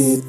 sedikit 0.00 0.20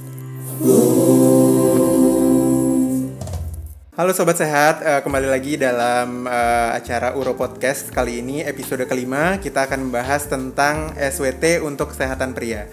Halo 3.91 4.17
sobat 4.17 4.39
sehat, 4.39 4.81
eh, 4.81 5.01
kembali 5.05 5.29
lagi 5.29 5.61
dalam 5.61 6.25
eh, 6.25 6.69
acara 6.73 7.13
Uro 7.13 7.37
Podcast 7.37 7.93
kali 7.93 8.23
ini 8.23 8.41
episode 8.41 8.81
kelima 8.89 9.37
kita 9.37 9.69
akan 9.69 9.87
membahas 9.89 10.25
tentang 10.25 10.95
SWT 10.97 11.61
untuk 11.61 11.93
kesehatan 11.93 12.33
pria. 12.33 12.65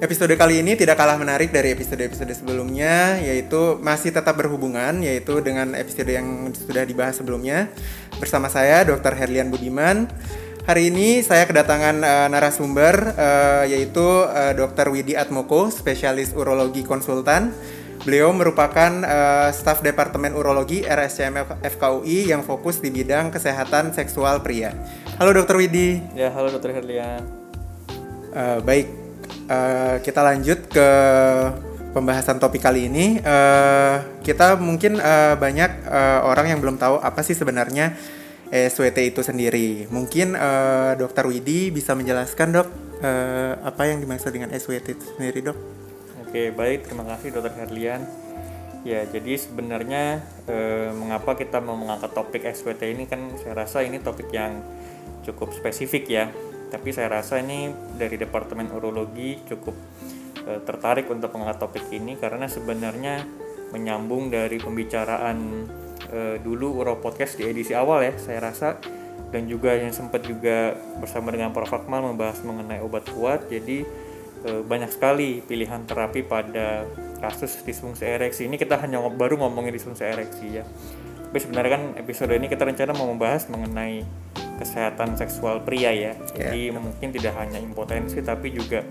Episode 0.00 0.32
kali 0.40 0.64
ini 0.64 0.80
tidak 0.80 0.96
kalah 0.96 1.20
menarik 1.20 1.52
dari 1.52 1.76
episode-episode 1.76 2.32
sebelumnya, 2.32 3.20
yaitu 3.20 3.76
masih 3.84 4.08
tetap 4.08 4.32
berhubungan, 4.32 5.04
yaitu 5.04 5.44
dengan 5.44 5.76
episode 5.76 6.08
yang 6.08 6.48
sudah 6.56 6.88
dibahas 6.88 7.20
sebelumnya. 7.20 7.68
Bersama 8.16 8.48
saya, 8.48 8.80
Dr. 8.88 9.12
Herlian 9.12 9.52
Budiman. 9.52 10.08
Hari 10.70 10.86
ini 10.86 11.18
saya 11.18 11.50
kedatangan 11.50 11.98
eh, 11.98 12.28
narasumber, 12.30 13.18
eh, 13.18 13.74
yaitu 13.74 14.06
eh, 14.30 14.54
Dr. 14.54 14.94
Widi 14.94 15.18
Atmoko, 15.18 15.66
spesialis 15.66 16.30
urologi 16.30 16.86
konsultan. 16.86 17.50
Beliau 18.06 18.30
merupakan 18.30 19.02
eh, 19.02 19.50
staf 19.50 19.82
Departemen 19.82 20.30
Urologi 20.30 20.86
RSCM 20.86 21.58
FKUI 21.58 22.30
yang 22.30 22.46
fokus 22.46 22.78
di 22.78 22.94
bidang 22.94 23.34
kesehatan 23.34 23.90
seksual 23.90 24.46
pria. 24.46 24.70
Halo 25.18 25.34
Dr. 25.34 25.58
Widi. 25.58 26.06
Ya, 26.14 26.30
halo 26.30 26.54
Dokter 26.54 26.70
Herlian. 26.70 27.26
Eh, 28.30 28.58
baik, 28.62 28.86
eh, 29.50 29.96
kita 30.06 30.22
lanjut 30.22 30.70
ke 30.70 30.88
pembahasan 31.98 32.38
topik 32.38 32.62
kali 32.62 32.86
ini. 32.86 33.18
Eh, 33.18 33.96
kita 34.22 34.54
mungkin 34.54 35.02
eh, 35.02 35.34
banyak 35.34 35.70
eh, 35.82 36.20
orang 36.22 36.46
yang 36.46 36.62
belum 36.62 36.78
tahu 36.78 37.02
apa 37.02 37.26
sih 37.26 37.34
sebenarnya 37.34 38.20
SWT 38.50 38.98
itu 38.98 39.22
sendiri. 39.22 39.86
Mungkin 39.94 40.34
eh, 40.34 40.92
Dokter 40.98 41.22
Widi 41.30 41.70
bisa 41.70 41.94
menjelaskan 41.94 42.50
dok 42.50 42.68
eh, 42.98 43.54
apa 43.62 43.86
yang 43.86 44.02
dimaksud 44.02 44.34
dengan 44.34 44.50
SWT 44.50 44.88
itu 44.90 45.06
sendiri 45.14 45.38
dok? 45.46 45.58
Oke, 46.26 46.50
baik. 46.50 46.90
Terima 46.90 47.06
kasih 47.06 47.30
Dokter 47.30 47.54
Herlian. 47.54 48.02
Ya, 48.82 49.06
jadi 49.06 49.38
sebenarnya 49.38 50.24
eh, 50.50 50.90
mengapa 50.90 51.38
kita 51.38 51.62
mau 51.62 51.78
mengangkat 51.78 52.10
topik 52.10 52.42
SWT 52.42 52.82
ini 52.90 53.06
kan 53.06 53.30
saya 53.38 53.54
rasa 53.54 53.86
ini 53.86 54.02
topik 54.02 54.32
yang 54.34 54.58
cukup 55.22 55.54
spesifik 55.54 56.10
ya. 56.10 56.26
Tapi 56.70 56.90
saya 56.90 57.10
rasa 57.10 57.38
ini 57.38 57.70
dari 57.94 58.18
Departemen 58.18 58.66
Urologi 58.74 59.38
cukup 59.46 59.78
eh, 60.42 60.58
tertarik 60.66 61.06
untuk 61.06 61.30
mengangkat 61.38 61.70
topik 61.70 61.86
ini 61.94 62.18
karena 62.18 62.50
sebenarnya 62.50 63.22
menyambung 63.70 64.34
dari 64.34 64.58
pembicaraan 64.58 65.38
eh, 66.10 66.36
dulu 66.42 66.82
Uro 66.82 66.98
Podcast 66.98 67.38
di 67.38 67.46
edisi 67.46 67.72
awal 67.72 68.04
ya, 68.06 68.14
saya 68.18 68.38
rasa 68.42 68.76
dan 69.30 69.46
juga 69.46 69.78
yang 69.78 69.94
sempat 69.94 70.26
juga 70.26 70.74
bersama 70.98 71.30
dengan 71.30 71.54
Prof. 71.54 71.70
Akmal 71.70 72.02
membahas 72.02 72.42
mengenai 72.42 72.82
obat 72.82 73.06
kuat. 73.14 73.46
Jadi 73.46 73.86
eh, 74.44 74.62
banyak 74.66 74.90
sekali 74.90 75.40
pilihan 75.40 75.86
terapi 75.86 76.26
pada 76.26 76.84
kasus 77.22 77.62
disfungsi 77.62 78.06
ereksi. 78.06 78.50
Ini 78.50 78.58
kita 78.58 78.76
hanya 78.82 78.98
baru 79.06 79.38
ngomongin 79.38 79.70
disfungsi 79.70 80.02
ereksi 80.02 80.60
ya. 80.60 80.64
Tapi 81.30 81.38
sebenarnya 81.38 81.70
kan 81.78 81.82
episode 81.94 82.34
ini 82.34 82.50
kita 82.50 82.66
rencana 82.66 82.90
mau 82.90 83.06
membahas 83.06 83.46
mengenai 83.46 84.02
kesehatan 84.58 85.14
seksual 85.14 85.62
pria 85.62 85.94
ya. 85.94 86.12
Jadi 86.34 86.74
mungkin 86.74 87.14
tidak 87.14 87.38
hanya 87.38 87.62
impotensi 87.62 88.18
tapi 88.20 88.50
juga 88.50 88.82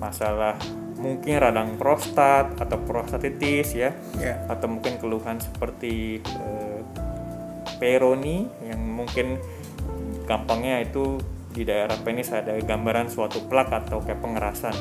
masalah 0.00 0.56
mungkin 1.00 1.40
radang 1.40 1.76
prostat 1.76 2.56
atau 2.60 2.76
prostatitis 2.84 3.72
ya 3.72 3.92
Ya. 4.20 4.40
atau 4.48 4.68
mungkin 4.68 5.00
keluhan 5.00 5.40
seperti 5.40 6.20
eh, 6.24 6.80
peroni 7.80 8.44
yang 8.64 8.80
mungkin 8.80 9.40
gampangnya 10.28 10.84
itu 10.84 11.16
di 11.50 11.66
daerah 11.66 11.96
penis 12.04 12.30
ada 12.30 12.54
gambaran 12.60 13.10
suatu 13.10 13.42
plak 13.50 13.74
atau 13.74 13.98
kayak 14.04 14.22
pengerasan. 14.22 14.76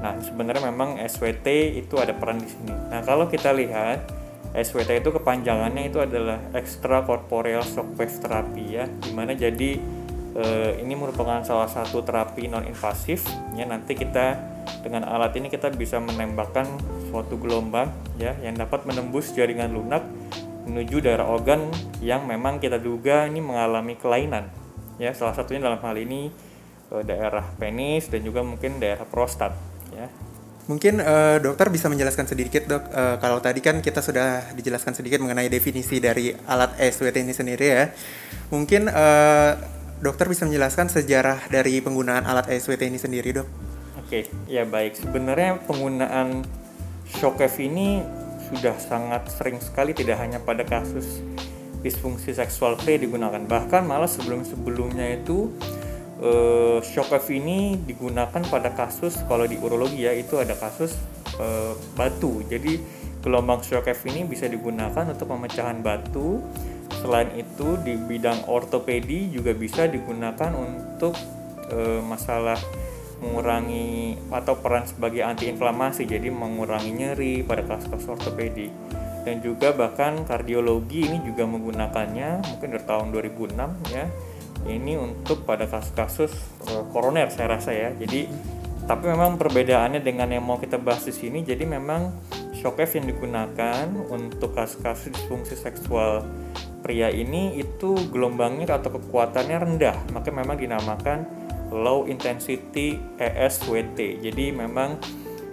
Nah, 0.00 0.16
sebenarnya 0.24 0.72
memang 0.72 0.96
SWT 0.96 1.44
itu 1.76 1.94
ada 2.00 2.16
peran 2.16 2.40
di 2.40 2.48
sini. 2.48 2.72
Nah, 2.72 3.04
kalau 3.04 3.28
kita 3.28 3.52
lihat 3.52 4.08
SWT 4.56 5.04
itu 5.04 5.10
kepanjangannya 5.12 5.92
itu 5.92 6.00
adalah 6.00 6.40
extracorporeal 6.56 7.60
shockwave 7.60 8.14
therapy 8.24 8.80
ya, 8.80 8.88
di 8.88 9.12
mana 9.12 9.36
jadi 9.36 9.76
eh, 10.36 10.80
ini 10.80 10.94
merupakan 10.96 11.44
salah 11.44 11.68
satu 11.68 12.04
terapi 12.04 12.48
non 12.48 12.64
invasif 12.64 13.24
ya 13.56 13.68
nanti 13.68 13.92
kita 13.96 14.52
dengan 14.82 15.06
alat 15.06 15.34
ini 15.38 15.50
kita 15.50 15.70
bisa 15.74 15.98
menembakkan 15.98 16.66
suatu 17.10 17.36
gelombang 17.38 17.90
ya 18.16 18.34
yang 18.40 18.56
dapat 18.56 18.86
menembus 18.86 19.34
jaringan 19.34 19.74
lunak 19.74 20.02
menuju 20.66 21.02
daerah 21.02 21.26
organ 21.26 21.66
yang 21.98 22.24
memang 22.26 22.62
kita 22.62 22.78
duga 22.78 23.26
ini 23.26 23.42
mengalami 23.42 23.98
kelainan 23.98 24.46
ya. 25.02 25.10
Salah 25.14 25.34
satunya 25.34 25.62
dalam 25.62 25.82
hal 25.82 25.96
ini 25.98 26.30
eh, 26.94 27.02
daerah 27.02 27.42
penis 27.58 28.06
dan 28.08 28.22
juga 28.22 28.46
mungkin 28.46 28.78
daerah 28.78 29.04
prostat 29.06 29.54
ya. 29.90 30.06
Mungkin 30.70 31.02
eh, 31.02 31.36
dokter 31.42 31.66
bisa 31.74 31.90
menjelaskan 31.90 32.30
sedikit 32.30 32.70
dok, 32.70 32.84
eh, 32.94 33.16
kalau 33.18 33.42
tadi 33.42 33.58
kan 33.58 33.82
kita 33.82 33.98
sudah 33.98 34.54
dijelaskan 34.54 34.94
sedikit 34.94 35.18
mengenai 35.18 35.50
definisi 35.50 35.98
dari 35.98 36.30
alat 36.46 36.78
SWT 36.78 37.18
ini 37.18 37.34
sendiri 37.34 37.66
ya. 37.66 37.84
Mungkin 38.54 38.86
eh, 38.86 39.52
dokter 40.02 40.26
bisa 40.26 40.42
menjelaskan 40.44 40.90
sejarah 40.90 41.46
dari 41.46 41.78
penggunaan 41.78 42.26
alat 42.26 42.50
SWT 42.50 42.82
ini 42.82 42.98
sendiri 42.98 43.38
dok. 43.38 43.48
Oke, 44.02 44.26
ya 44.50 44.66
baik. 44.66 44.98
Sebenarnya 44.98 45.62
penggunaan 45.62 46.42
shockwave 47.06 47.56
ini 47.62 48.02
sudah 48.50 48.74
sangat 48.82 49.30
sering 49.30 49.62
sekali 49.62 49.94
tidak 49.94 50.18
hanya 50.18 50.42
pada 50.42 50.66
kasus 50.66 51.22
disfungsi 51.80 52.34
seksual 52.34 52.74
pria 52.78 52.98
digunakan, 52.98 53.40
bahkan 53.46 53.86
malah 53.86 54.10
sebelum-sebelumnya 54.10 55.22
itu 55.22 55.54
eh, 56.18 56.78
shockwave 56.82 57.30
ini 57.38 57.78
digunakan 57.78 58.42
pada 58.42 58.74
kasus 58.74 59.18
kalau 59.30 59.46
di 59.46 59.54
urologi 59.58 60.02
ya 60.02 60.14
itu 60.14 60.36
ada 60.38 60.58
kasus 60.58 60.98
eh, 61.38 61.74
batu. 61.94 62.42
Jadi 62.50 62.78
gelombang 63.22 63.62
shockwave 63.62 64.02
ini 64.10 64.26
bisa 64.26 64.50
digunakan 64.50 65.06
untuk 65.14 65.30
pemecahan 65.30 65.78
batu. 65.78 66.42
Selain 67.02 67.34
itu 67.34 67.74
di 67.82 67.98
bidang 67.98 68.46
ortopedi 68.46 69.34
juga 69.34 69.50
bisa 69.50 69.90
digunakan 69.90 70.54
untuk 70.54 71.18
eh, 71.66 71.98
masalah 71.98 72.56
mengurangi 73.18 74.18
atau 74.30 74.58
peran 74.58 74.86
sebagai 74.86 75.22
antiinflamasi 75.22 76.06
jadi 76.06 76.30
mengurangi 76.30 76.90
nyeri 76.90 77.34
pada 77.42 77.66
kasus-kasus 77.66 78.18
ortopedi. 78.18 78.70
Dan 79.22 79.42
juga 79.42 79.70
bahkan 79.74 80.22
kardiologi 80.26 81.06
ini 81.06 81.22
juga 81.22 81.46
menggunakannya 81.46 82.42
mungkin 82.42 82.68
dari 82.74 82.84
tahun 82.86 83.06
2006 83.14 83.94
ya 83.94 84.06
ini 84.62 84.94
untuk 84.94 85.42
pada 85.42 85.66
kasus-kasus 85.66 86.30
eh, 86.70 86.84
koroner 86.94 87.34
saya 87.34 87.58
rasa 87.58 87.74
ya. 87.74 87.90
Jadi 87.98 88.30
tapi 88.82 89.10
memang 89.10 89.38
perbedaannya 89.38 90.02
dengan 90.02 90.30
yang 90.30 90.42
mau 90.42 90.58
kita 90.58 90.74
bahas 90.78 91.06
di 91.06 91.14
sini 91.14 91.46
jadi 91.46 91.62
memang 91.62 92.10
shockwave 92.50 92.98
yang 92.98 93.06
digunakan 93.14 93.86
untuk 94.10 94.58
kasus-kasus 94.58 95.14
disfungsi 95.14 95.54
seksual 95.54 96.26
pria 96.82 97.08
ini 97.08 97.56
itu 97.56 97.94
gelombangnya 98.10 98.76
atau 98.76 98.98
kekuatannya 98.98 99.56
rendah 99.56 99.96
maka 100.10 100.28
memang 100.34 100.58
dinamakan 100.58 101.42
low 101.72 102.04
intensity 102.04 103.00
ESWT. 103.16 104.20
Jadi 104.20 104.52
memang 104.52 105.00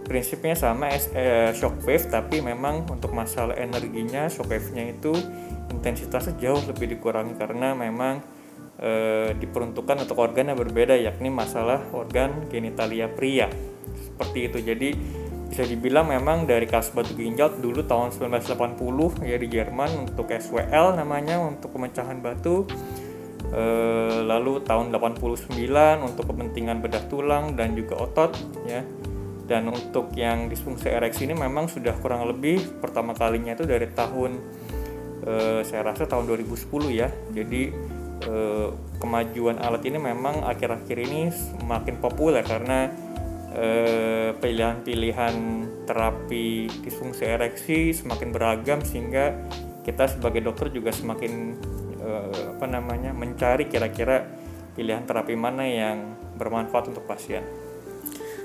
prinsipnya 0.04 0.54
sama 0.58 0.92
eh, 0.92 1.56
shockwave 1.56 2.12
tapi 2.12 2.44
memang 2.44 2.90
untuk 2.92 3.16
masalah 3.16 3.56
energinya 3.56 4.28
shockwave-nya 4.28 5.00
itu 5.00 5.16
intensitasnya 5.72 6.36
jauh 6.42 6.60
lebih 6.68 6.92
dikurangi 6.98 7.40
karena 7.40 7.72
memang 7.72 8.20
eh, 8.84 9.32
diperuntukkan 9.38 10.04
untuk 10.04 10.20
organ 10.20 10.52
yang 10.52 10.60
berbeda 10.60 11.00
yakni 11.00 11.32
masalah 11.32 11.80
organ 11.96 12.52
genitalia 12.52 13.08
pria. 13.08 13.48
Seperti 13.96 14.52
itu. 14.52 14.58
Jadi 14.60 14.90
bisa 15.50 15.66
dibilang 15.66 16.06
memang 16.06 16.46
dari 16.46 16.70
kasus 16.70 16.94
batu 16.94 17.18
ginjal 17.18 17.58
dulu 17.58 17.82
tahun 17.82 18.14
1980 18.14 19.26
ya 19.26 19.36
di 19.42 19.48
Jerman 19.50 20.06
untuk 20.06 20.30
SWL 20.30 20.94
namanya 20.94 21.42
untuk 21.42 21.74
pemecahan 21.74 22.22
batu. 22.22 22.70
Eh, 23.50 24.20
lalu 24.30 24.62
tahun 24.62 24.94
89 24.94 25.50
untuk 26.06 26.30
kepentingan 26.30 26.86
bedah 26.86 27.04
tulang 27.10 27.58
dan 27.58 27.74
juga 27.74 27.98
otot 27.98 28.38
ya. 28.70 28.86
Dan 29.50 29.74
untuk 29.74 30.14
yang 30.14 30.46
disfungsi 30.46 30.94
ereksi 30.94 31.26
ini 31.26 31.34
memang 31.34 31.66
sudah 31.66 31.98
kurang 31.98 32.30
lebih 32.30 32.62
pertama 32.78 33.18
kalinya 33.18 33.58
itu 33.58 33.66
dari 33.66 33.90
tahun 33.90 34.38
eh, 35.26 35.62
saya 35.66 35.82
rasa 35.82 36.06
tahun 36.06 36.30
2010 36.30 36.94
ya. 36.94 37.10
Jadi 37.34 37.74
eh, 38.22 38.70
kemajuan 39.02 39.58
alat 39.58 39.82
ini 39.82 39.98
memang 39.98 40.46
akhir-akhir 40.46 40.98
ini 41.10 41.34
semakin 41.34 41.98
populer 41.98 42.46
karena 42.46 43.09
pilihan-pilihan 44.40 45.36
terapi 45.90 46.70
disfungsi 46.86 47.26
ereksi 47.26 47.98
semakin 47.98 48.30
beragam 48.30 48.80
sehingga 48.86 49.34
kita 49.90 50.06
sebagai 50.06 50.46
dokter 50.46 50.70
juga 50.70 50.94
semakin 50.94 51.58
eh, 51.98 52.54
apa 52.54 52.66
namanya 52.70 53.10
mencari 53.10 53.66
kira-kira 53.66 54.22
pilihan 54.78 55.04
terapi 55.04 55.34
mana 55.34 55.66
yang 55.66 56.14
bermanfaat 56.38 56.94
untuk 56.94 57.10
pasien. 57.10 57.42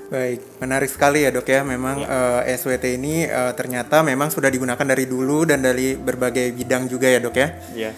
Baik, 0.05 0.61
menarik 0.61 0.89
sekali 0.89 1.25
ya 1.25 1.33
dok 1.33 1.49
ya. 1.49 1.61
Memang 1.65 2.01
eh, 2.45 2.57
SWT 2.57 2.85
ini 2.97 3.25
eh, 3.25 3.53
ternyata 3.57 4.01
memang 4.01 4.29
sudah 4.29 4.49
digunakan 4.49 4.85
dari 4.85 5.05
dulu 5.05 5.45
dan 5.49 5.61
dari 5.61 5.97
berbagai 5.97 6.53
bidang 6.53 6.89
juga 6.89 7.09
ya 7.09 7.19
dok 7.21 7.35
ya. 7.37 7.47
Ya, 7.73 7.91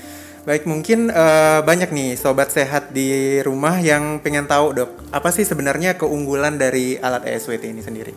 Baik, 0.48 0.64
mungkin 0.64 1.12
eh, 1.12 1.60
banyak 1.60 1.92
nih 1.92 2.16
sobat 2.16 2.56
sehat 2.56 2.96
di 2.96 3.44
rumah 3.44 3.84
yang 3.84 4.24
pengen 4.24 4.48
tahu 4.48 4.72
dok, 4.72 5.12
apa 5.12 5.28
sih 5.28 5.44
sebenarnya 5.44 6.00
keunggulan 6.00 6.56
dari 6.56 6.96
alat 6.96 7.28
ESWT 7.28 7.68
ini 7.68 7.84
sendiri? 7.84 8.16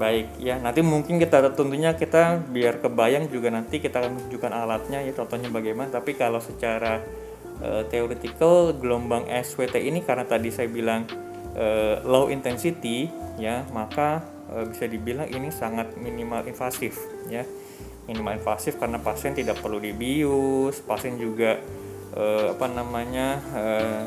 Baik, 0.00 0.40
ya 0.40 0.56
nanti 0.56 0.80
mungkin 0.80 1.20
kita 1.20 1.52
tentunya 1.52 1.92
kita 1.92 2.40
biar 2.48 2.80
kebayang 2.80 3.28
juga 3.28 3.52
nanti 3.52 3.76
kita 3.76 4.00
akan 4.00 4.16
menunjukkan 4.16 4.52
alatnya 4.56 5.04
ya 5.04 5.12
contohnya 5.12 5.52
bagaimana. 5.52 5.92
Tapi 5.92 6.16
kalau 6.16 6.40
secara 6.40 7.04
uh, 7.60 7.84
theoretical 7.92 8.72
gelombang 8.72 9.28
SWT 9.28 9.76
ini 9.76 10.00
karena 10.00 10.24
tadi 10.24 10.48
saya 10.48 10.72
bilang 10.72 11.04
uh, 11.60 12.00
low 12.08 12.32
intensity 12.32 13.12
ya 13.36 13.68
maka 13.76 14.24
uh, 14.48 14.64
bisa 14.64 14.88
dibilang 14.88 15.28
ini 15.28 15.52
sangat 15.52 15.92
minimal 16.00 16.40
invasif 16.48 16.96
ya 17.28 17.44
minimal 18.06 18.38
invasif 18.38 18.78
karena 18.78 19.02
pasien 19.02 19.34
tidak 19.34 19.58
perlu 19.58 19.82
dibius, 19.82 20.78
pasien 20.82 21.18
juga 21.18 21.58
uh, 22.14 22.54
apa 22.54 22.66
namanya 22.70 23.28
uh, 23.52 24.04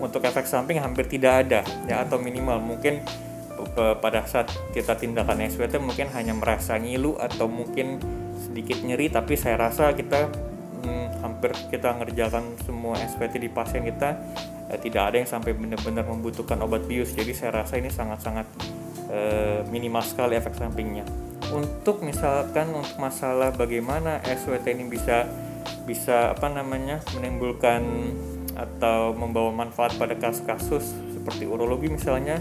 untuk 0.00 0.24
efek 0.24 0.48
samping 0.48 0.80
hampir 0.80 1.04
tidak 1.10 1.46
ada 1.46 1.60
ya 1.84 2.00
atau 2.06 2.16
minimal 2.16 2.56
mungkin 2.62 3.04
pada 3.76 4.24
saat 4.24 4.48
kita 4.72 4.96
tindakan 4.96 5.44
SWT 5.44 5.76
mungkin 5.84 6.08
hanya 6.16 6.32
merasa 6.32 6.80
ngilu 6.80 7.20
atau 7.20 7.46
mungkin 7.46 8.00
sedikit 8.40 8.80
nyeri 8.80 9.12
tapi 9.12 9.36
saya 9.36 9.60
rasa 9.60 9.92
kita 9.92 10.32
hmm, 10.82 11.06
hampir 11.20 11.52
kita 11.68 11.92
ngerjakan 12.00 12.56
semua 12.64 12.96
SWT 12.96 13.36
di 13.36 13.52
pasien 13.52 13.84
kita 13.84 14.16
eh, 14.72 14.78
tidak 14.80 15.12
ada 15.12 15.16
yang 15.22 15.28
sampai 15.28 15.52
benar-benar 15.52 16.08
membutuhkan 16.08 16.56
obat 16.64 16.88
bius. 16.88 17.12
Jadi 17.12 17.36
saya 17.36 17.62
rasa 17.62 17.76
ini 17.76 17.92
sangat-sangat 17.92 18.46
eh, 19.12 19.60
minimal 19.68 20.02
sekali 20.02 20.40
efek 20.40 20.56
sampingnya 20.56 21.29
untuk 21.50 22.02
misalkan 22.06 22.70
untuk 22.70 22.96
masalah 22.98 23.50
bagaimana 23.50 24.22
SWT 24.22 24.66
ini 24.70 24.86
bisa 24.86 25.26
bisa 25.84 26.32
apa 26.32 26.46
namanya 26.48 27.02
menimbulkan 27.18 27.82
atau 28.54 29.16
membawa 29.16 29.50
manfaat 29.50 29.96
pada 29.96 30.14
kasus-kasus 30.14 30.94
seperti 31.14 31.44
urologi 31.44 31.92
misalnya 31.92 32.40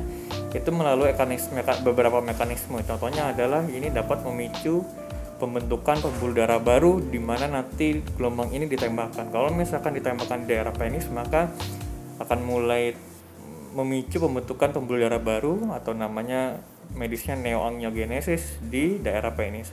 itu 0.49 0.69
melalui 0.71 1.13
mekanisme 1.13 1.61
beberapa 1.85 2.23
mekanisme. 2.23 2.81
Contohnya 2.81 3.29
adalah 3.35 3.61
ini 3.67 3.91
dapat 3.93 4.25
memicu 4.25 4.81
pembentukan 5.39 6.03
pembuluh 6.03 6.35
darah 6.35 6.59
baru 6.59 6.99
di 6.99 7.19
mana 7.21 7.47
nanti 7.47 8.01
gelombang 8.17 8.51
ini 8.51 8.67
ditembakkan. 8.67 9.31
Kalau 9.31 9.51
misalkan 9.53 9.95
ditembakkan 9.95 10.43
di 10.43 10.55
daerah 10.55 10.73
penis 10.75 11.07
maka 11.11 11.51
akan 12.19 12.39
mulai 12.43 12.91
memicu 13.77 14.19
pembentukan 14.19 14.73
pembuluh 14.73 15.05
darah 15.05 15.21
baru 15.21 15.71
atau 15.75 15.93
namanya 15.95 16.59
medisnya 16.93 17.37
neoangiogenesis 17.37 18.63
di 18.63 18.97
daerah 19.01 19.33
penis 19.35 19.71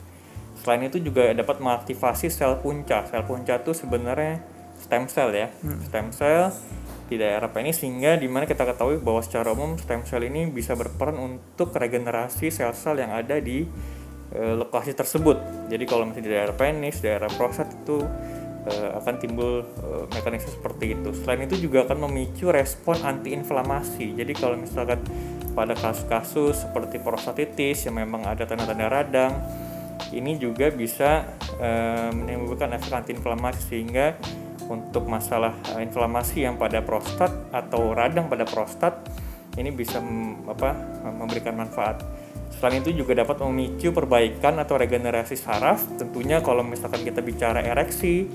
selain 0.57 0.89
itu 0.89 0.97
juga 0.99 1.31
dapat 1.37 1.61
mengaktifasi 1.61 2.33
sel 2.33 2.59
punca 2.59 3.05
sel 3.07 3.23
punca 3.23 3.61
itu 3.61 3.71
sebenarnya 3.73 4.41
stem 4.77 5.09
cell 5.09 5.33
ya 5.33 5.49
hmm. 5.49 5.79
stem 5.89 6.07
cell 6.13 6.53
di 7.07 7.15
daerah 7.15 7.47
penis 7.47 7.79
sehingga 7.79 8.19
di 8.19 8.27
mana 8.27 8.43
kita 8.43 8.67
ketahui 8.67 8.99
bahwa 8.99 9.23
secara 9.23 9.55
umum 9.55 9.79
stem 9.79 10.03
cell 10.03 10.27
ini 10.27 10.51
bisa 10.51 10.75
berperan 10.75 11.15
untuk 11.15 11.71
regenerasi 11.71 12.51
sel-sel 12.51 12.99
yang 12.99 13.15
ada 13.15 13.39
di 13.39 13.63
e, 14.35 14.41
lokasi 14.59 14.91
tersebut. 14.91 15.39
Jadi 15.71 15.83
kalau 15.87 16.03
misalnya 16.03 16.27
di 16.27 16.31
daerah 16.35 16.55
penis, 16.55 16.99
daerah 16.99 17.31
prostat 17.31 17.71
itu 17.71 18.03
e, 18.67 18.73
akan 18.99 19.15
timbul 19.17 19.63
e, 19.63 19.87
mekanisme 20.11 20.51
seperti 20.51 20.99
itu. 20.99 21.09
Selain 21.23 21.47
itu 21.47 21.55
juga 21.57 21.87
akan 21.87 22.07
memicu 22.07 22.51
respon 22.51 22.99
antiinflamasi. 22.99 24.19
Jadi 24.19 24.33
kalau 24.35 24.59
misalkan 24.59 24.99
pada 25.55 25.73
kasus-kasus 25.73 26.67
seperti 26.67 27.01
prostatitis 27.01 27.87
yang 27.87 27.97
memang 27.97 28.27
ada 28.27 28.45
tanda-tanda 28.45 28.91
radang, 28.91 29.33
ini 30.11 30.35
juga 30.35 30.67
bisa 30.69 31.25
e, 31.57 31.69
menimbulkan 32.11 32.75
efek 32.75 32.91
antiinflamasi 32.91 33.61
sehingga 33.63 34.19
untuk 34.67 35.07
masalah 35.07 35.55
uh, 35.73 35.79
inflamasi 35.79 36.43
yang 36.43 36.59
pada 36.59 36.83
prostat 36.83 37.31
atau 37.55 37.95
radang 37.95 38.27
pada 38.27 38.43
prostat 38.43 38.99
ini 39.55 39.71
bisa 39.73 39.97
apa 40.45 40.75
memberikan 41.17 41.57
manfaat. 41.57 42.05
Selain 42.57 42.81
itu 42.81 42.93
juga 42.93 43.17
dapat 43.17 43.41
memicu 43.41 43.89
perbaikan 43.89 44.57
atau 44.61 44.77
regenerasi 44.77 45.33
saraf. 45.33 45.81
Tentunya 45.97 46.45
kalau 46.45 46.61
misalkan 46.61 47.01
kita 47.01 47.25
bicara 47.25 47.65
ereksi, 47.65 48.29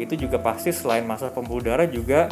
itu 0.00 0.16
juga 0.16 0.40
pasti 0.40 0.72
selain 0.72 1.04
masa 1.04 1.28
pembuluh 1.28 1.60
darah 1.60 1.84
juga 1.84 2.26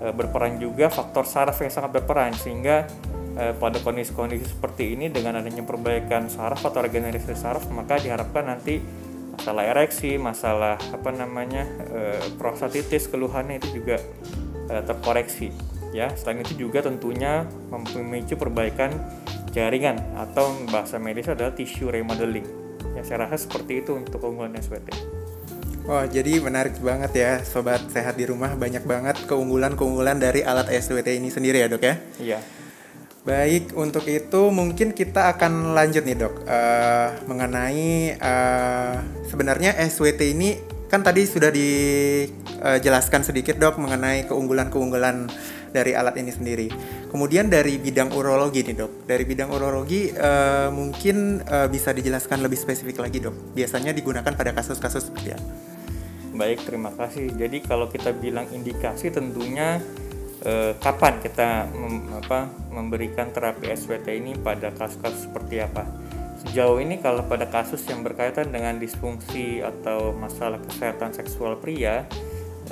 e, 0.00 0.08
berperan 0.10 0.56
juga 0.56 0.88
faktor 0.88 1.28
saraf 1.28 1.60
yang 1.60 1.68
sangat 1.68 2.00
berperan 2.00 2.32
sehingga 2.32 2.88
e, 3.36 3.52
pada 3.60 3.76
kondisi-kondisi 3.84 4.56
seperti 4.56 4.96
ini 4.96 5.12
dengan 5.12 5.38
adanya 5.44 5.62
perbaikan 5.62 6.32
saraf 6.32 6.64
atau 6.64 6.80
regenerasi 6.80 7.36
saraf 7.36 7.68
maka 7.68 8.00
diharapkan 8.00 8.48
nanti 8.48 8.80
masalah 9.40 9.64
ereksi, 9.72 10.20
masalah 10.20 10.76
apa 10.92 11.10
namanya 11.16 11.64
e, 11.88 12.00
prostatitis, 12.36 13.08
keluhannya 13.08 13.62
itu 13.62 13.80
juga 13.80 13.96
e, 14.68 14.74
terkoreksi. 14.84 15.48
Ya, 15.90 16.12
selain 16.14 16.46
itu 16.46 16.68
juga 16.68 16.86
tentunya 16.86 17.50
memicu 17.72 18.38
perbaikan 18.38 18.94
jaringan 19.50 19.98
atau 20.14 20.54
bahasa 20.70 21.02
medis 21.02 21.26
adalah 21.26 21.50
tissue 21.50 21.90
remodeling. 21.90 22.46
Ya, 22.94 23.02
saya 23.02 23.26
rasa 23.26 23.42
seperti 23.48 23.82
itu 23.82 23.98
untuk 23.98 24.22
keunggulan 24.22 24.54
SWT. 24.54 25.19
Wah, 25.90 26.06
jadi 26.06 26.38
menarik 26.38 26.78
banget 26.78 27.10
ya, 27.18 27.32
sobat 27.42 27.82
sehat 27.90 28.14
di 28.14 28.22
rumah. 28.22 28.54
Banyak 28.54 28.86
banget 28.86 29.26
keunggulan-keunggulan 29.26 30.22
dari 30.22 30.46
alat 30.46 30.70
SWT 30.70 31.10
ini 31.10 31.34
sendiri 31.34 31.58
ya, 31.58 31.66
Dok 31.66 31.82
ya? 31.82 31.94
Iya. 32.22 32.38
Baik, 33.26 33.74
untuk 33.74 34.06
itu 34.06 34.54
mungkin 34.54 34.94
kita 34.94 35.34
akan 35.34 35.74
lanjut 35.76 36.08
nih 36.08 36.16
dok 36.24 36.46
uh, 36.48 37.20
mengenai 37.28 38.16
uh, 38.16 38.96
sebenarnya 39.28 39.76
SWT 39.76 40.24
ini 40.24 40.56
kan 40.88 41.04
tadi 41.04 41.28
sudah 41.28 41.52
dijelaskan 41.52 43.20
sedikit 43.20 43.60
dok 43.60 43.76
mengenai 43.76 44.24
keunggulan-keunggulan 44.24 45.28
dari 45.68 45.92
alat 45.92 46.16
ini 46.16 46.32
sendiri. 46.32 46.72
Kemudian 47.12 47.52
dari 47.52 47.76
bidang 47.76 48.14
urologi 48.16 48.64
nih 48.64 48.88
dok, 48.88 49.04
dari 49.04 49.28
bidang 49.28 49.52
urologi 49.52 50.08
uh, 50.16 50.72
mungkin 50.72 51.44
uh, 51.44 51.68
bisa 51.68 51.92
dijelaskan 51.92 52.40
lebih 52.40 52.56
spesifik 52.56 53.04
lagi 53.04 53.20
dok. 53.20 53.52
Biasanya 53.52 53.92
digunakan 53.92 54.32
pada 54.32 54.56
kasus-kasus 54.56 55.12
seperti 55.12 55.36
apa? 55.36 55.69
Baik, 56.40 56.64
terima 56.64 56.88
kasih. 56.96 57.36
Jadi 57.36 57.60
kalau 57.60 57.92
kita 57.92 58.16
bilang 58.16 58.48
indikasi 58.48 59.12
tentunya 59.12 59.76
eh, 60.40 60.72
kapan 60.80 61.20
kita 61.20 61.68
mem, 61.68 62.16
apa, 62.16 62.48
memberikan 62.72 63.28
terapi 63.28 63.68
SWT 63.68 64.08
ini 64.08 64.32
pada 64.40 64.72
kasus-kasus 64.72 65.28
seperti 65.28 65.60
apa. 65.60 65.84
Sejauh 66.40 66.80
ini 66.80 66.96
kalau 67.04 67.28
pada 67.28 67.44
kasus 67.44 67.84
yang 67.92 68.00
berkaitan 68.00 68.48
dengan 68.48 68.80
disfungsi 68.80 69.60
atau 69.60 70.16
masalah 70.16 70.56
kesehatan 70.64 71.12
seksual 71.12 71.60
pria, 71.60 72.08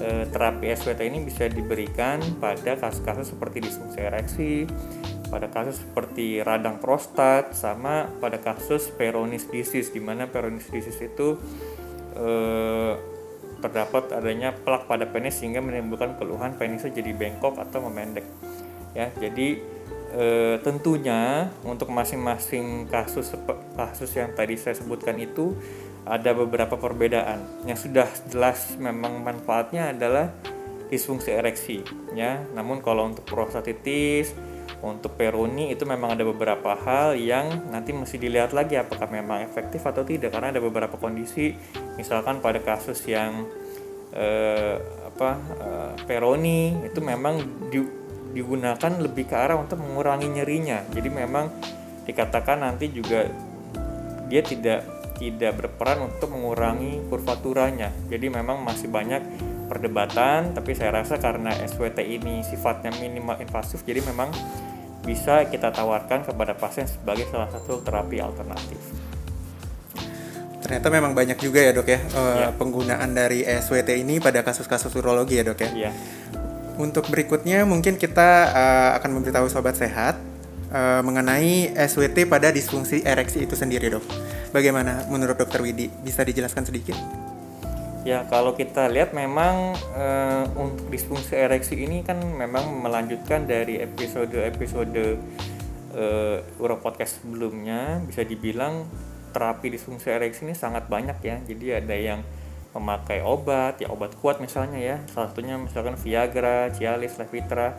eh, 0.00 0.24
terapi 0.32 0.72
SWT 0.72 1.04
ini 1.04 1.28
bisa 1.28 1.44
diberikan 1.52 2.24
pada 2.40 2.72
kasus-kasus 2.72 3.36
seperti 3.36 3.68
disfungsi 3.68 4.00
ereksi, 4.00 4.52
pada 5.28 5.52
kasus 5.52 5.84
seperti 5.84 6.40
radang 6.40 6.80
prostat, 6.80 7.52
sama 7.52 8.08
pada 8.16 8.40
kasus 8.40 8.88
peronis 8.88 9.44
disease, 9.44 9.92
di 9.92 10.00
mana 10.00 10.24
peronis 10.24 10.72
disease 10.72 11.04
itu 11.04 11.36
eh, 12.16 13.17
terdapat 13.58 14.14
adanya 14.14 14.54
plak 14.54 14.86
pada 14.86 15.06
penis 15.06 15.42
sehingga 15.42 15.58
menimbulkan 15.58 16.14
keluhan 16.18 16.54
penisnya 16.54 16.94
jadi 16.94 17.10
bengkok 17.14 17.58
atau 17.58 17.82
memendek. 17.90 18.26
Ya, 18.94 19.10
jadi 19.18 19.62
e, 20.14 20.24
tentunya 20.62 21.52
untuk 21.66 21.90
masing-masing 21.90 22.88
kasus 22.88 23.34
kasus 23.74 24.10
yang 24.14 24.32
tadi 24.32 24.54
saya 24.56 24.78
sebutkan 24.78 25.18
itu 25.18 25.58
ada 26.08 26.32
beberapa 26.32 26.80
perbedaan. 26.80 27.44
Yang 27.68 27.90
sudah 27.90 28.08
jelas 28.32 28.74
memang 28.80 29.20
manfaatnya 29.20 29.92
adalah 29.92 30.32
disfungsi 30.88 31.36
ereksi, 31.36 31.84
ya. 32.16 32.40
Namun 32.56 32.80
kalau 32.80 33.12
untuk 33.12 33.28
prostatitis, 33.28 34.32
untuk 34.78 35.18
peroni 35.18 35.74
itu 35.74 35.82
memang 35.82 36.14
ada 36.14 36.22
beberapa 36.22 36.78
hal 36.78 37.18
yang 37.18 37.70
nanti 37.74 37.90
mesti 37.90 38.14
dilihat 38.14 38.54
lagi 38.54 38.78
apakah 38.78 39.10
memang 39.10 39.42
efektif 39.42 39.82
atau 39.82 40.06
tidak. 40.06 40.30
Karena 40.30 40.54
ada 40.54 40.62
beberapa 40.62 40.94
kondisi 40.94 41.50
misalkan 41.98 42.38
pada 42.38 42.62
kasus 42.62 43.02
yang 43.10 43.42
eh, 44.14 44.78
apa 44.78 45.30
eh, 45.58 45.92
peroni 46.06 46.86
itu 46.86 47.02
memang 47.02 47.42
di, 47.74 47.82
digunakan 48.38 48.92
lebih 49.02 49.26
ke 49.26 49.34
arah 49.34 49.58
untuk 49.58 49.82
mengurangi 49.82 50.30
nyerinya. 50.30 50.86
Jadi 50.94 51.08
memang 51.10 51.50
dikatakan 52.06 52.62
nanti 52.62 52.94
juga 52.94 53.26
dia 54.30 54.42
tidak 54.46 54.86
tidak 55.18 55.58
berperan 55.58 56.06
untuk 56.06 56.30
mengurangi 56.30 57.02
kurvaturanya. 57.10 57.90
Jadi 58.06 58.30
memang 58.30 58.62
masih 58.62 58.86
banyak 58.86 59.22
perdebatan 59.68 60.56
tapi 60.56 60.72
saya 60.72 61.04
rasa 61.04 61.20
karena 61.20 61.52
SWT 61.68 62.00
ini 62.02 62.42
sifatnya 62.42 62.90
minimal 62.96 63.36
invasif 63.38 63.84
jadi 63.84 64.00
memang 64.02 64.32
bisa 65.04 65.46
kita 65.46 65.70
tawarkan 65.70 66.24
kepada 66.24 66.56
pasien 66.56 66.88
sebagai 66.88 67.28
salah 67.30 67.52
satu 67.52 67.84
terapi 67.84 68.18
alternatif 68.18 68.80
ternyata 70.68 70.92
memang 70.92 71.16
banyak 71.16 71.40
juga 71.40 71.64
ya 71.64 71.72
dok 71.72 71.88
ya, 71.88 72.00
uh, 72.12 72.50
penggunaan 72.60 73.16
dari 73.16 73.40
SWT 73.46 73.88
ini 73.94 74.20
pada 74.20 74.44
kasus-kasus 74.44 74.92
urologi 75.00 75.40
ya 75.40 75.44
dok 75.48 75.64
ya. 75.64 75.88
Yeah. 75.88 75.94
Untuk 76.76 77.08
berikutnya 77.08 77.64
mungkin 77.64 77.96
kita 77.96 78.52
uh, 78.52 78.90
akan 79.00 79.16
memberitahu 79.16 79.48
sobat 79.48 79.80
sehat 79.80 80.20
uh, 80.68 81.00
mengenai 81.00 81.72
SWT 81.72 82.28
pada 82.28 82.52
disfungsi 82.52 83.00
ereksi 83.00 83.48
itu 83.48 83.56
sendiri 83.56 83.88
dok. 83.88 84.04
Bagaimana 84.52 85.08
menurut 85.08 85.40
dokter 85.40 85.64
Widi? 85.64 85.88
Bisa 86.04 86.20
dijelaskan 86.20 86.68
sedikit? 86.68 86.96
Ya 88.08 88.24
kalau 88.24 88.56
kita 88.56 88.88
lihat 88.88 89.12
memang 89.12 89.76
uh, 89.92 90.48
untuk 90.56 90.88
disfungsi 90.88 91.36
ereksi 91.36 91.76
ini 91.76 92.00
kan 92.00 92.16
memang 92.16 92.80
melanjutkan 92.80 93.44
dari 93.44 93.84
episode-episode 93.84 95.20
uh, 95.92 96.40
Euro 96.56 96.80
podcast 96.80 97.20
sebelumnya. 97.20 98.00
Bisa 98.08 98.24
dibilang 98.24 98.88
terapi 99.36 99.68
disfungsi 99.68 100.08
ereksi 100.08 100.48
ini 100.48 100.56
sangat 100.56 100.88
banyak 100.88 101.20
ya. 101.20 101.36
Jadi 101.44 101.66
ada 101.68 101.92
yang 101.92 102.24
memakai 102.72 103.20
obat 103.20 103.76
ya 103.84 103.92
obat 103.92 104.16
kuat 104.16 104.40
misalnya 104.40 104.80
ya. 104.80 104.96
Salah 105.12 105.28
satunya 105.28 105.60
misalkan 105.60 106.00
Viagra, 106.00 106.72
Cialis, 106.72 107.20
Levitra. 107.20 107.76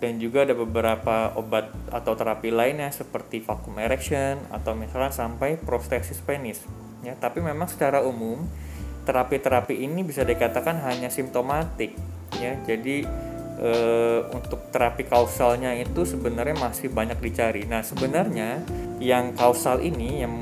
Dan 0.00 0.16
juga 0.16 0.48
ada 0.48 0.56
beberapa 0.56 1.36
obat 1.36 1.68
atau 1.92 2.16
terapi 2.16 2.48
lainnya 2.48 2.88
seperti 2.88 3.44
vacuum 3.44 3.76
erection 3.76 4.40
atau 4.48 4.72
misalnya 4.72 5.12
sampai 5.12 5.60
prostesis 5.60 6.16
penis. 6.24 6.64
Ya 7.04 7.12
tapi 7.20 7.44
memang 7.44 7.68
secara 7.68 8.00
umum 8.00 8.48
terapi-terapi 9.04 9.74
ini 9.74 10.04
bisa 10.04 10.22
dikatakan 10.22 10.80
hanya 10.84 11.08
simptomatik 11.08 11.96
ya. 12.36 12.56
Jadi 12.64 13.04
e, 13.60 13.70
untuk 14.32 14.72
terapi 14.72 15.04
kausalnya 15.08 15.76
itu 15.76 16.08
sebenarnya 16.08 16.56
masih 16.56 16.88
banyak 16.92 17.20
dicari. 17.20 17.68
Nah 17.68 17.84
sebenarnya 17.84 18.64
yang 19.00 19.32
kausal 19.36 19.80
ini 19.80 20.24
yang 20.24 20.34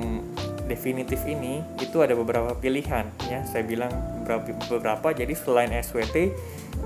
definitif 0.69 1.25
ini 1.25 1.65
itu 1.81 1.99
ada 2.05 2.13
beberapa 2.13 2.53
pilihan 2.55 3.09
ya. 3.27 3.43
Saya 3.49 3.65
bilang 3.65 3.91
beberapa, 4.23 4.53
beberapa. 4.69 5.09
Jadi 5.17 5.33
selain 5.33 5.73
SWT 5.73 6.19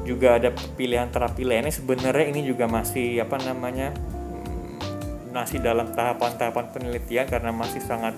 juga 0.07 0.39
ada 0.39 0.55
pilihan 0.79 1.11
terapi 1.11 1.43
lainnya. 1.43 1.75
Sebenarnya 1.75 2.31
ini 2.31 2.47
juga 2.47 2.71
masih 2.71 3.21
apa 3.21 3.43
namanya 3.43 3.91
mm, 3.93 5.35
masih 5.35 5.59
dalam 5.59 5.91
tahapan-tahapan 5.91 6.67
penelitian 6.71 7.27
karena 7.27 7.51
masih 7.51 7.83
sangat 7.83 8.15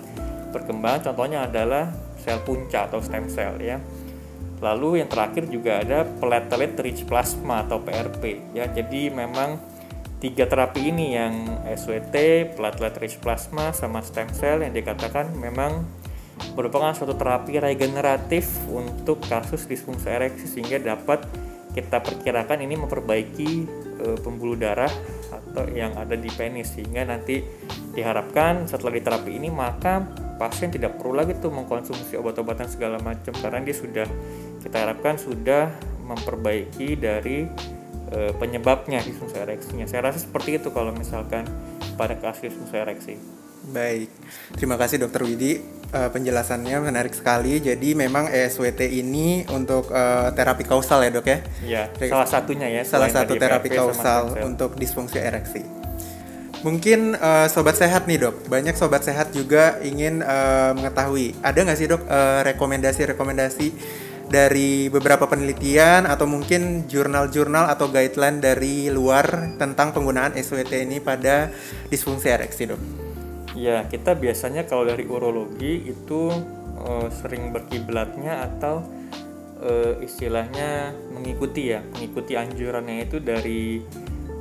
berkembang. 0.53 1.01
Contohnya 1.01 1.49
adalah 1.49 1.91
sel 2.25 2.41
punca 2.41 2.89
atau 2.89 2.97
stem 3.05 3.29
cell 3.29 3.61
ya. 3.61 3.77
Lalu 4.65 5.05
yang 5.05 5.09
terakhir 5.13 5.45
juga 5.45 5.85
ada 5.85 6.01
platelet 6.01 6.73
rich 6.81 7.05
plasma 7.05 7.61
atau 7.61 7.85
PRP 7.85 8.41
ya. 8.57 8.65
Jadi 8.65 9.13
memang 9.13 9.61
tiga 10.17 10.49
terapi 10.49 10.89
ini 10.89 11.13
yang 11.13 11.61
SWT, 11.77 12.17
platelet 12.57 12.97
rich 12.97 13.21
plasma, 13.21 13.69
sama 13.77 14.01
stem 14.01 14.33
cell 14.33 14.65
yang 14.65 14.73
dikatakan 14.73 15.37
memang 15.37 15.85
merupakan 16.57 16.91
suatu 16.97 17.13
terapi 17.13 17.61
regeneratif 17.61 18.49
untuk 18.67 19.21
kasus 19.23 19.69
disfungsi 19.69 20.09
ereksi 20.09 20.49
sehingga 20.49 20.81
dapat 20.81 21.23
kita 21.75 21.99
perkirakan 21.99 22.63
ini 22.63 22.75
memperbaiki 22.79 23.51
e, 23.99 24.07
pembuluh 24.23 24.55
darah 24.55 24.91
atau 25.55 25.71
yang 25.71 25.95
ada 25.95 26.19
di 26.19 26.27
penis 26.27 26.75
sehingga 26.75 27.07
nanti 27.07 27.39
diharapkan 27.95 28.67
setelah 28.67 28.99
diterapi 28.99 29.31
ini 29.39 29.47
maka 29.47 30.03
pasien 30.35 30.67
tidak 30.67 30.99
perlu 30.99 31.15
lagi 31.15 31.39
tuh 31.39 31.47
mengkonsumsi 31.47 32.19
obat-obatan 32.19 32.67
segala 32.67 32.99
macam 32.99 33.31
karena 33.39 33.63
dia 33.63 33.71
sudah 33.71 34.07
kita 34.59 34.83
harapkan 34.83 35.15
sudah 35.15 35.71
memperbaiki 36.03 36.99
dari 36.99 37.47
e, 38.11 38.19
penyebabnya 38.35 38.99
disfungsi 38.99 39.39
ereksinya. 39.39 39.87
Saya 39.87 40.11
rasa 40.11 40.19
seperti 40.19 40.59
itu 40.59 40.75
kalau 40.75 40.91
misalkan 40.91 41.47
pada 41.95 42.19
kasus 42.19 42.51
disfungsi 42.51 42.75
ereksi. 42.75 43.15
Baik, 43.65 44.11
terima 44.53 44.77
kasih 44.77 45.01
Dokter 45.01 45.25
Widi 45.25 45.74
uh, 45.95 46.09
penjelasannya 46.11 46.83
menarik 46.83 47.15
sekali. 47.15 47.63
Jadi 47.63 47.95
memang 47.95 48.27
ESWT 48.27 48.83
ini 48.91 49.47
untuk 49.47 49.87
uh, 49.95 50.35
terapi 50.35 50.67
kausal 50.67 51.07
ya 51.07 51.09
dok 51.15 51.27
ya? 51.31 51.39
Iya. 51.63 51.83
Salah 52.11 52.27
satunya 52.27 52.67
ya. 52.67 52.81
Salah 52.83 53.07
satu 53.07 53.39
terapi 53.39 53.71
kausal 53.71 54.35
untuk 54.43 54.75
disfungsi 54.75 55.23
ereksi. 55.23 55.63
Mungkin 56.67 57.13
uh, 57.15 57.45
sobat 57.45 57.77
sehat 57.77 58.09
nih 58.09 58.25
dok, 58.25 58.49
banyak 58.49 58.73
sobat 58.73 59.05
sehat 59.05 59.31
juga 59.31 59.77
ingin 59.85 60.25
uh, 60.25 60.73
mengetahui 60.73 61.37
ada 61.45 61.61
nggak 61.61 61.77
sih 61.77 61.85
dok 61.85 62.01
rekomendasi-rekomendasi 62.41 63.67
dari 64.25 64.89
beberapa 64.89 65.29
penelitian 65.29 66.09
atau 66.09 66.25
mungkin 66.25 66.89
jurnal-jurnal 66.89 67.69
atau 67.69 67.93
guideline 67.93 68.41
dari 68.41 68.89
luar 68.89 69.53
tentang 69.61 69.93
penggunaan 69.93 70.33
SWT 70.33 70.73
ini 70.73 70.97
pada 70.97 71.53
disfungsi 71.93 72.33
ereksi 72.33 72.65
dok? 72.65 73.04
Ya 73.55 73.87
kita 73.87 74.19
biasanya 74.19 74.67
kalau 74.67 74.83
dari 74.83 75.07
urologi 75.07 75.87
itu 75.87 76.27
uh, 76.75 77.07
sering 77.09 77.55
berkiblatnya 77.55 78.43
atau 78.51 78.83
uh, 79.63 79.95
istilahnya 80.03 80.91
mengikuti 81.15 81.71
ya 81.71 81.79
mengikuti 81.95 82.35
anjurannya 82.35 83.07
itu 83.07 83.23
dari 83.23 83.79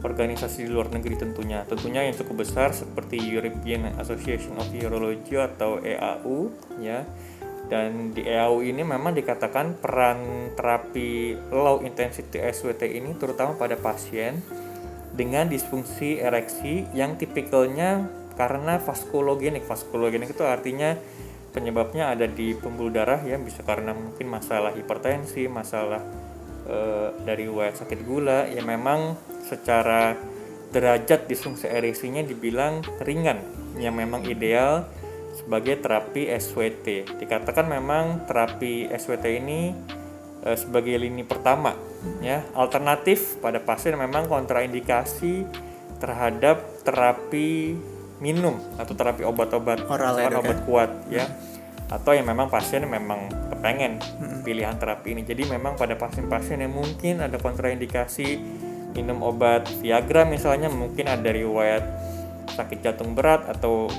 organisasi 0.04 0.68
di 0.68 0.70
luar 0.70 0.92
negeri 0.92 1.16
tentunya. 1.16 1.64
Tentunya 1.64 2.04
yang 2.04 2.14
cukup 2.18 2.44
besar 2.44 2.76
seperti 2.76 3.16
European 3.22 3.96
Association 3.96 4.60
of 4.60 4.68
Urology 4.68 5.40
atau 5.40 5.80
EAU 5.80 6.52
ya. 6.82 7.08
Dan 7.64 8.12
di 8.12 8.28
EAU 8.28 8.60
ini 8.60 8.84
memang 8.84 9.16
dikatakan 9.16 9.80
peran 9.80 10.52
terapi 10.52 11.32
low 11.48 11.80
intensity 11.80 12.36
SWT 12.36 12.84
ini 12.84 13.16
terutama 13.16 13.56
pada 13.56 13.80
pasien 13.80 14.44
dengan 15.16 15.48
disfungsi 15.48 16.20
ereksi 16.20 16.84
yang 16.92 17.16
tipikalnya 17.16 18.04
karena 18.34 18.78
vaskulogenik. 18.82 19.66
Vaskulogenik 19.66 20.34
itu 20.34 20.44
artinya 20.46 20.98
penyebabnya 21.54 22.10
ada 22.10 22.26
di 22.26 22.52
pembuluh 22.58 22.90
darah 22.90 23.22
ya 23.22 23.38
bisa 23.38 23.62
karena 23.62 23.94
mungkin 23.94 24.26
masalah 24.26 24.74
hipertensi, 24.74 25.46
masalah 25.46 26.02
e, 26.66 26.76
dari 27.22 27.46
riwayat 27.46 27.78
sakit 27.78 28.00
gula 28.02 28.50
ya 28.50 28.60
memang 28.66 29.14
secara 29.46 30.18
derajat 30.74 31.30
disfungsi 31.30 31.70
ereksinya 31.70 32.26
dibilang 32.26 32.82
ringan 33.06 33.38
yang 33.78 33.94
memang 33.94 34.26
ideal 34.26 34.90
sebagai 35.34 35.78
terapi 35.78 36.26
SWT. 36.34 37.18
Dikatakan 37.22 37.70
memang 37.70 38.26
terapi 38.26 38.90
SWT 38.90 39.26
ini 39.30 39.70
e, 40.42 40.48
sebagai 40.58 40.98
lini 40.98 41.22
pertama 41.22 41.78
ya, 42.18 42.42
alternatif 42.58 43.38
pada 43.38 43.62
pasien 43.62 43.94
memang 43.94 44.26
kontraindikasi 44.26 45.46
terhadap 46.02 46.82
terapi 46.82 47.78
minum 48.22 48.58
atau 48.78 48.94
terapi 48.94 49.26
obat-obat 49.26 49.86
oral 49.90 50.14
ya, 50.18 50.30
obat 50.34 50.58
kuat 50.66 50.90
ya. 51.10 51.26
Atau 51.90 52.16
yang 52.16 52.26
memang 52.26 52.48
pasien 52.48 52.82
memang 52.86 53.28
kepengen 53.52 54.00
pilihan 54.46 54.74
terapi 54.78 55.14
ini. 55.14 55.22
Jadi 55.22 55.46
memang 55.50 55.76
pada 55.78 55.94
pasien-pasien 55.94 56.62
yang 56.62 56.72
mungkin 56.72 57.20
ada 57.22 57.36
kontraindikasi 57.36 58.40
minum 58.94 59.20
obat 59.26 59.66
Viagra 59.82 60.22
misalnya 60.24 60.70
mungkin 60.70 61.10
ada 61.10 61.28
riwayat 61.34 61.82
sakit 62.54 62.78
jantung 62.80 63.18
berat 63.18 63.42
atau 63.50 63.90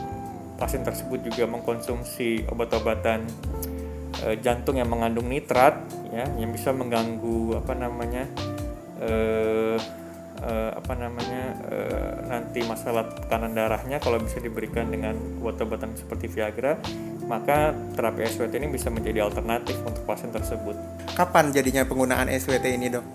pasien 0.55 0.81
tersebut 0.87 1.19
juga 1.27 1.43
mengkonsumsi 1.51 2.47
obat-obatan 2.47 3.27
e, 4.23 4.39
jantung 4.39 4.79
yang 4.79 4.87
mengandung 4.87 5.27
nitrat 5.27 5.83
ya 6.15 6.23
yang 6.39 6.55
bisa 6.55 6.71
mengganggu 6.71 7.59
apa 7.59 7.73
namanya 7.75 8.23
e, 9.03 9.11
e, 10.45 10.53
apa 10.77 10.93
namanya 10.93 11.43
e, 11.65 11.77
nanti 12.29 12.61
masalah 12.61 13.09
tekanan 13.09 13.57
darahnya 13.57 13.97
kalau 13.97 14.21
bisa 14.21 14.37
diberikan 14.37 14.93
dengan 14.93 15.17
obat-obatan 15.41 15.97
seperti 15.97 16.29
Viagra 16.29 16.77
maka 17.25 17.73
terapi 17.97 18.21
SWT 18.29 18.53
ini 18.53 18.69
bisa 18.69 18.93
menjadi 18.93 19.25
alternatif 19.25 19.81
untuk 19.81 20.05
pasien 20.05 20.29
tersebut. 20.29 20.77
Kapan 21.17 21.49
jadinya 21.49 21.81
penggunaan 21.81 22.29
SWT 22.29 22.69
ini 22.69 22.93
dok? 22.93 23.05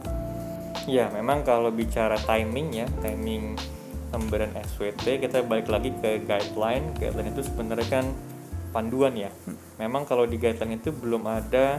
Ya 0.90 1.06
memang 1.14 1.46
kalau 1.46 1.70
bicara 1.70 2.18
timing 2.18 2.74
ya 2.74 2.86
timing 2.98 3.54
pemberian 4.10 4.50
SWT 4.58 5.06
kita 5.22 5.46
balik 5.46 5.70
lagi 5.70 5.94
ke 6.02 6.26
guideline 6.26 6.90
guideline 6.98 7.30
itu 7.30 7.46
sebenarnya 7.46 7.88
kan 7.88 8.06
panduan 8.74 9.14
ya 9.14 9.30
memang 9.78 10.02
kalau 10.06 10.26
di 10.26 10.34
guideline 10.38 10.78
itu 10.78 10.90
belum 10.90 11.26
ada 11.26 11.78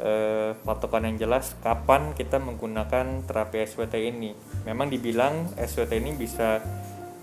eh, 0.00 0.52
patokan 0.66 1.06
yang 1.06 1.16
jelas 1.28 1.54
kapan 1.62 2.16
kita 2.16 2.42
menggunakan 2.42 3.26
terapi 3.26 3.62
SWT 3.62 3.96
ini. 4.00 4.34
Memang 4.66 4.90
dibilang 4.90 5.54
SWT 5.54 5.92
ini 5.94 6.12
bisa 6.16 6.58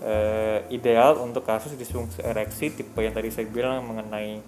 eh, 0.02 0.64
ideal 0.72 1.20
untuk 1.20 1.44
kasus 1.44 1.76
disfungsi 1.76 2.24
ereksi 2.24 2.72
tipe 2.72 2.98
yang 3.00 3.12
tadi 3.12 3.28
saya 3.28 3.46
bilang 3.48 3.84
mengenai 3.84 4.40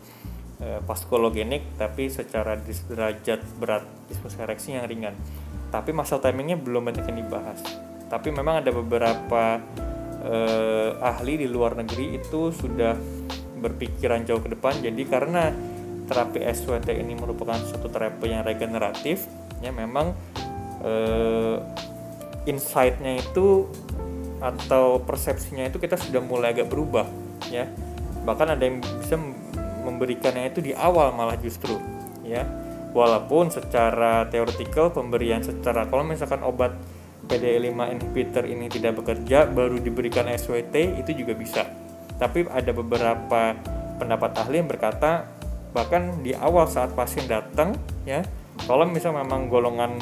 eh, 0.60 0.80
paskologenik 0.84 1.76
tapi 1.76 2.08
secara 2.08 2.56
derajat 2.58 3.40
berat 3.60 3.84
disfungsi 4.08 4.38
ereksi 4.40 4.68
yang 4.76 4.88
ringan. 4.88 5.14
Tapi 5.68 5.90
masalah 5.90 6.30
timingnya 6.30 6.56
belum 6.56 6.86
banyak 6.86 7.04
yang 7.10 7.18
dibahas. 7.26 7.60
Tapi 8.06 8.30
memang 8.30 8.62
ada 8.62 8.70
beberapa 8.70 9.58
eh, 10.24 10.90
ahli 11.02 11.44
di 11.44 11.48
luar 11.50 11.76
negeri 11.76 12.16
itu 12.16 12.54
sudah 12.54 12.94
berpikiran 13.58 14.22
jauh 14.28 14.44
ke 14.44 14.52
depan. 14.52 14.76
Jadi 14.80 15.02
karena 15.08 15.50
terapi 16.04 16.44
SWT 16.44 16.90
ini 16.92 17.16
merupakan 17.16 17.56
suatu 17.60 17.88
terapi 17.88 18.32
yang 18.32 18.44
regeneratif. 18.44 19.26
Ya 19.64 19.72
memang 19.72 20.12
eh, 20.84 21.56
insight-nya 22.44 23.20
itu 23.20 23.68
atau 24.44 25.00
persepsinya 25.00 25.72
itu 25.72 25.80
kita 25.80 25.96
sudah 25.96 26.20
mulai 26.20 26.52
agak 26.52 26.68
berubah 26.68 27.08
ya. 27.48 27.64
Bahkan 28.24 28.56
ada 28.56 28.62
yang 28.64 28.80
bisa 28.80 29.16
memberikannya 29.84 30.52
itu 30.52 30.60
di 30.60 30.72
awal 30.76 31.12
malah 31.16 31.36
justru 31.40 31.76
ya. 32.24 32.44
Walaupun 32.94 33.50
secara 33.50 34.30
teoretikal 34.30 34.94
pemberian 34.94 35.42
secara 35.42 35.90
kalau 35.90 36.06
misalkan 36.06 36.46
obat 36.46 36.78
PDE5 37.26 37.74
inhibitor 37.90 38.44
ini 38.44 38.68
tidak 38.68 39.00
bekerja 39.00 39.48
baru 39.50 39.80
diberikan 39.80 40.28
SWT 40.28 41.00
itu 41.00 41.10
juga 41.16 41.34
bisa. 41.34 41.66
Tapi 42.20 42.46
ada 42.46 42.70
beberapa 42.70 43.58
pendapat 43.98 44.30
ahli 44.38 44.62
yang 44.62 44.70
berkata 44.70 45.33
bahkan 45.74 46.22
di 46.22 46.32
awal 46.38 46.70
saat 46.70 46.94
pasien 46.94 47.26
datang 47.26 47.74
ya 48.06 48.22
kalau 48.70 48.86
misalnya 48.86 49.26
memang 49.26 49.50
golongan 49.50 49.98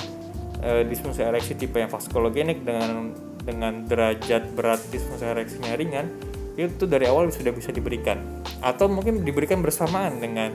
e, 0.60 0.84
disfungsi 0.84 1.24
ereksi 1.24 1.56
tipe 1.56 1.80
yang 1.80 1.88
vaskologenik 1.88 2.60
dengan 2.60 3.16
dengan 3.42 3.88
derajat 3.88 4.52
berat 4.52 4.84
disfungsi 4.92 5.24
ereksinya 5.24 5.74
ringan 5.74 6.06
itu 6.54 6.84
dari 6.84 7.08
awal 7.08 7.32
sudah 7.32 7.50
bisa 7.50 7.72
diberikan 7.72 8.20
atau 8.60 8.86
mungkin 8.86 9.24
diberikan 9.24 9.64
bersamaan 9.64 10.20
dengan 10.20 10.52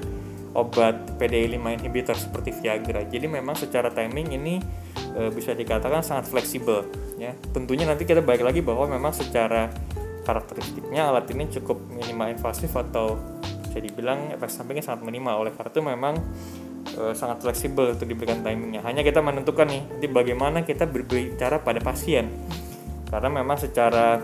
obat 0.57 1.21
PDE5 1.21 1.62
inhibitor 1.62 2.17
seperti 2.17 2.50
Viagra. 2.50 3.05
Jadi 3.05 3.29
memang 3.29 3.53
secara 3.53 3.93
timing 3.93 4.33
ini 4.33 4.57
e, 5.13 5.29
bisa 5.29 5.53
dikatakan 5.53 6.01
sangat 6.01 6.29
fleksibel 6.33 6.86
ya. 7.21 7.38
Tentunya 7.53 7.86
nanti 7.86 8.09
kita 8.09 8.25
balik 8.25 8.41
lagi 8.41 8.65
bahwa 8.65 8.89
memang 8.89 9.13
secara 9.13 9.69
karakteristiknya 10.25 11.07
alat 11.13 11.29
ini 11.31 11.47
cukup 11.53 11.77
minimal 11.93 12.33
invasif 12.33 12.74
atau 12.74 13.21
bisa 13.77 13.93
dibilang 13.93 14.34
efek 14.34 14.50
sampingnya 14.50 14.81
sangat 14.81 15.05
minimal. 15.05 15.46
Oleh 15.46 15.53
karena 15.53 15.69
itu 15.69 15.81
memang 15.86 16.15
e, 16.98 17.13
sangat 17.13 17.46
fleksibel 17.46 17.93
untuk 17.93 18.10
diberikan 18.10 18.41
timingnya. 18.41 18.81
Hanya 18.81 19.05
kita 19.05 19.22
menentukan 19.22 19.69
nih 19.69 19.86
nanti 19.86 20.07
bagaimana 20.10 20.65
kita 20.65 20.89
berbicara 20.89 21.62
pada 21.62 21.77
pasien. 21.77 22.34
Karena 23.05 23.29
memang 23.29 23.62
secara 23.62 24.17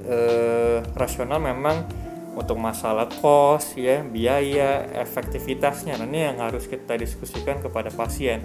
e, 0.00 0.16
rasional 0.96 1.36
memang 1.36 1.84
untuk 2.32 2.56
masalah 2.56 3.12
kos 3.12 3.76
ya 3.76 4.00
biaya 4.00 4.88
efektivitasnya 5.04 6.00
nah 6.00 6.08
ini 6.08 6.32
yang 6.32 6.40
harus 6.40 6.64
kita 6.64 6.96
diskusikan 6.96 7.60
kepada 7.60 7.92
pasien. 7.92 8.40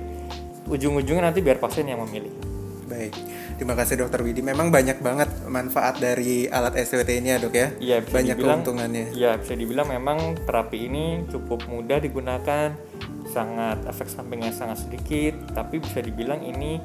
Ujung-ujungnya 0.67 1.31
nanti 1.31 1.39
biar 1.39 1.63
pasien 1.63 1.87
yang 1.87 2.03
memilih 2.03 2.46
baik 2.87 3.13
terima 3.59 3.75
kasih 3.75 4.01
dokter 4.01 4.23
Widi 4.23 4.39
memang 4.39 4.71
banyak 4.71 5.03
banget 5.03 5.29
manfaat 5.45 5.99
dari 5.99 6.47
alat 6.47 6.79
SWT 6.79 7.11
ini 7.11 7.29
ya 7.35 7.37
dok 7.37 7.53
ya 7.53 7.67
iya 7.77 7.97
banyak 7.99 8.39
dibilang, 8.39 8.63
keuntungannya 8.63 9.05
iya 9.13 9.35
bisa 9.35 9.53
dibilang 9.53 9.87
memang 9.91 10.39
terapi 10.47 10.87
ini 10.87 11.27
cukup 11.27 11.67
mudah 11.67 11.99
digunakan 11.99 12.73
sangat 13.27 13.83
efek 13.85 14.07
sampingnya 14.07 14.55
sangat 14.55 14.87
sedikit 14.87 15.35
tapi 15.51 15.83
bisa 15.83 15.99
dibilang 15.99 16.39
ini 16.41 16.79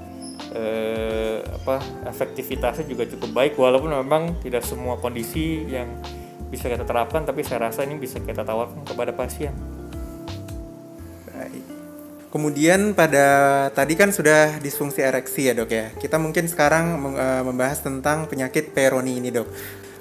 eh, 0.52 1.38
apa 1.40 1.78
efektivitasnya 2.10 2.84
juga 2.84 3.06
cukup 3.06 3.30
baik 3.30 3.54
walaupun 3.54 3.94
memang 3.94 4.42
tidak 4.42 4.66
semua 4.66 4.98
kondisi 4.98 5.64
yang 5.70 5.88
bisa 6.52 6.68
kita 6.68 6.84
terapkan 6.84 7.24
tapi 7.24 7.40
saya 7.40 7.72
rasa 7.72 7.88
ini 7.88 7.96
bisa 7.96 8.20
kita 8.20 8.44
tawarkan 8.44 8.84
kepada 8.84 9.16
pasien. 9.16 9.56
Baik. 11.32 11.81
Kemudian 12.32 12.96
pada 12.96 13.68
tadi 13.76 13.92
kan 13.92 14.08
sudah 14.08 14.56
disfungsi 14.56 15.04
ereksi 15.04 15.52
ya 15.52 15.54
dok 15.54 15.68
ya. 15.68 15.92
Kita 15.92 16.16
mungkin 16.16 16.48
sekarang 16.48 16.96
uh, 17.12 17.44
membahas 17.44 17.84
tentang 17.84 18.24
penyakit 18.24 18.72
Peyronie 18.72 19.20
ini 19.20 19.28
dok. 19.28 19.52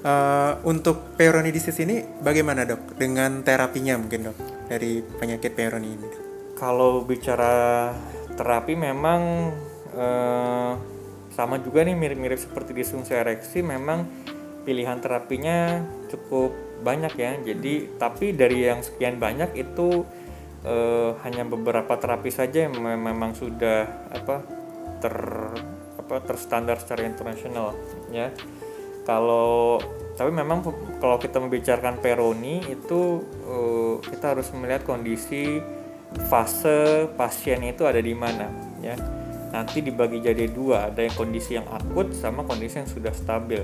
Uh, 0.01 0.55
untuk 0.63 1.13
Peyronie 1.19 1.51
disease 1.51 1.83
ini 1.83 1.99
bagaimana 2.23 2.63
dok 2.63 2.95
dengan 2.95 3.43
terapinya 3.43 3.99
mungkin 3.99 4.31
dok 4.31 4.37
dari 4.71 5.03
penyakit 5.03 5.51
Peyronie 5.51 5.91
ini? 5.91 6.07
Kalau 6.55 7.03
bicara 7.03 7.91
terapi 8.39 8.79
memang 8.79 9.51
uh, 9.91 10.73
sama 11.35 11.59
juga 11.59 11.83
nih 11.83 11.99
mirip-mirip 11.99 12.39
seperti 12.39 12.71
disfungsi 12.71 13.11
ereksi 13.11 13.59
memang 13.59 14.07
pilihan 14.63 15.03
terapinya 15.03 15.83
cukup 16.07 16.55
banyak 16.79 17.11
ya. 17.19 17.31
Jadi 17.43 17.99
tapi 17.99 18.31
dari 18.31 18.71
yang 18.71 18.79
sekian 18.79 19.19
banyak 19.19 19.51
itu 19.59 20.07
eh, 20.65 21.11
hanya 21.25 21.43
beberapa 21.45 21.97
terapi 21.97 22.29
saja 22.29 22.69
yang 22.69 22.77
memang 22.79 23.33
sudah 23.37 24.09
apa 24.11 24.45
ter 25.01 25.15
apa 25.97 26.15
terstandar 26.23 26.77
secara 26.81 27.07
internasional 27.07 27.73
ya. 28.13 28.29
Kalau 29.01 29.81
tapi 30.13 30.29
memang 30.29 30.61
kalau 31.01 31.17
kita 31.17 31.41
membicarakan 31.41 31.97
peroni 31.97 32.61
itu 32.69 33.25
eh, 33.47 33.95
kita 34.05 34.37
harus 34.37 34.53
melihat 34.53 34.85
kondisi 34.85 35.61
fase 36.27 37.07
pasien 37.15 37.63
itu 37.63 37.87
ada 37.87 38.03
di 38.03 38.11
mana 38.11 38.51
ya 38.83 38.99
nanti 39.51 39.83
dibagi 39.83 40.19
jadi 40.19 40.47
dua 40.51 40.91
ada 40.91 41.03
yang 41.03 41.15
kondisi 41.15 41.59
yang 41.59 41.67
akut 41.71 42.11
sama 42.15 42.43
kondisi 42.43 42.83
yang 42.83 42.89
sudah 42.89 43.11
stabil 43.15 43.63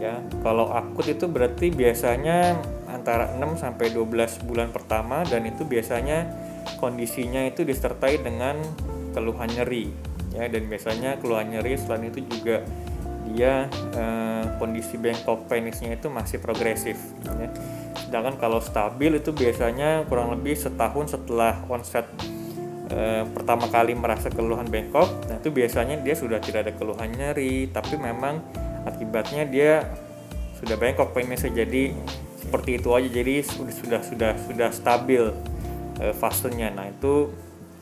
ya 0.00 0.20
kalau 0.40 0.72
akut 0.72 1.08
itu 1.08 1.28
berarti 1.28 1.72
biasanya 1.72 2.56
antara 3.00 3.32
6 3.32 3.56
sampai 3.56 3.90
12 3.96 4.44
bulan 4.44 4.68
pertama 4.68 5.24
dan 5.24 5.48
itu 5.48 5.64
biasanya 5.64 6.28
kondisinya 6.76 7.48
itu 7.48 7.64
disertai 7.64 8.20
dengan 8.20 8.60
keluhan 9.16 9.48
nyeri 9.50 9.90
ya 10.36 10.46
dan 10.46 10.68
biasanya 10.70 11.18
keluhan 11.18 11.50
nyeri 11.50 11.74
selain 11.74 12.12
itu 12.12 12.22
juga 12.28 12.62
dia 13.30 13.70
eh, 13.94 14.44
kondisi 14.58 14.98
bengkok 14.98 15.46
penisnya 15.46 15.94
itu 15.94 16.10
masih 16.10 16.42
progresif 16.42 16.98
ya. 17.24 17.48
sedangkan 18.06 18.38
kalau 18.38 18.58
stabil 18.58 19.18
itu 19.18 19.30
biasanya 19.30 20.06
kurang 20.06 20.34
lebih 20.34 20.58
setahun 20.58 21.14
setelah 21.14 21.62
onset 21.66 22.06
eh, 22.90 23.24
pertama 23.30 23.70
kali 23.70 23.94
merasa 23.94 24.30
keluhan 24.30 24.66
bengkok 24.66 25.30
nah 25.30 25.38
itu 25.38 25.50
biasanya 25.50 25.98
dia 26.02 26.14
sudah 26.14 26.38
tidak 26.42 26.70
ada 26.70 26.72
keluhan 26.74 27.10
nyeri 27.10 27.70
tapi 27.70 27.98
memang 27.98 28.42
akibatnya 28.86 29.46
dia 29.46 29.86
sudah 30.58 30.76
bengkok 30.76 31.16
penisnya 31.16 31.64
jadi 31.64 31.94
seperti 32.40 32.80
itu 32.80 32.88
aja 32.96 33.08
jadi 33.08 33.34
sudah 33.44 33.74
sudah 33.74 34.00
sudah 34.02 34.32
sudah 34.48 34.68
stabil 34.72 35.24
e, 36.00 36.16
fasenya 36.16 36.72
nah 36.72 36.88
itu 36.88 37.30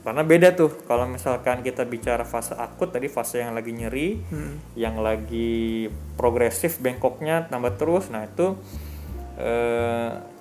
karena 0.03 0.23
beda 0.25 0.57
tuh 0.57 0.73
kalau 0.89 1.05
misalkan 1.05 1.61
kita 1.61 1.85
bicara 1.85 2.25
fase 2.25 2.57
akut 2.57 2.91
tadi 2.91 3.13
fase 3.13 3.45
yang 3.45 3.53
lagi 3.53 3.77
nyeri 3.77 4.19
hmm. 4.19 4.79
yang 4.79 4.99
lagi 4.99 5.91
progresif 6.17 6.81
bengkoknya 6.81 7.47
tambah 7.47 7.77
terus 7.77 8.11
nah 8.11 8.25
itu 8.27 8.59
e, 9.39 9.53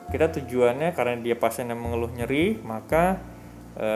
kita 0.08 0.32
tujuannya 0.40 0.96
karena 0.96 1.20
dia 1.20 1.36
pasien 1.36 1.68
yang 1.68 1.84
mengeluh 1.84 2.10
nyeri 2.16 2.58
maka 2.64 3.20
e, 3.76 3.90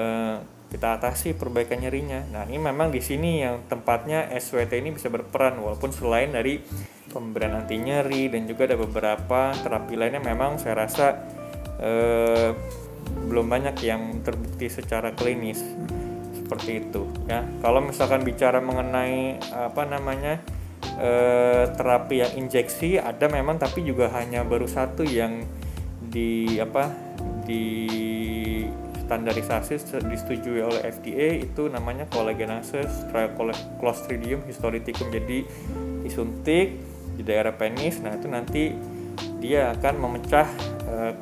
kita 0.71 0.95
atasi 0.95 1.35
perbaikan 1.35 1.83
nyerinya. 1.83 2.23
Nah 2.31 2.47
ini 2.47 2.55
memang 2.55 2.95
di 2.95 3.03
sini 3.03 3.43
yang 3.43 3.67
tempatnya 3.67 4.31
SWT 4.31 4.71
ini 4.79 4.95
bisa 4.95 5.11
berperan 5.11 5.59
walaupun 5.59 5.91
selain 5.91 6.31
dari 6.31 6.63
pemberian 7.11 7.59
anti 7.59 7.75
nyeri 7.77 8.31
dan 8.31 8.47
juga 8.47 8.71
ada 8.71 8.79
beberapa 8.79 9.51
terapi 9.59 9.99
lainnya 9.99 10.23
memang 10.23 10.57
saya 10.57 10.87
rasa 10.87 11.19
eh, 11.77 12.55
belum 13.27 13.51
banyak 13.51 13.75
yang 13.83 14.23
terbukti 14.23 14.71
secara 14.71 15.11
klinis 15.11 15.59
seperti 16.31 16.87
itu 16.87 17.07
ya. 17.27 17.43
Kalau 17.59 17.83
misalkan 17.83 18.23
bicara 18.23 18.63
mengenai 18.63 19.37
apa 19.51 19.83
namanya 19.83 20.39
eh, 20.97 21.67
terapi 21.75 22.23
yang 22.23 22.31
injeksi 22.47 22.97
ada 22.97 23.27
memang 23.27 23.59
tapi 23.59 23.83
juga 23.83 24.07
hanya 24.15 24.47
baru 24.47 24.65
satu 24.65 25.03
yang 25.03 25.43
di 26.11 26.59
apa 26.59 26.91
di 27.47 27.63
standarisasi 29.11 29.75
disetujui 30.07 30.63
oleh 30.63 30.87
FDA 30.87 31.43
itu 31.43 31.67
namanya 31.67 32.07
collagenase 32.07 32.87
Clostridium 33.75 34.47
histolyticum 34.47 35.11
jadi 35.11 35.43
disuntik 35.99 36.90
di 37.21 37.23
daerah 37.23 37.53
penis 37.53 38.01
nah 38.01 38.17
itu 38.17 38.25
nanti 38.25 38.73
dia 39.37 39.69
akan 39.77 39.93
memecah 40.01 40.49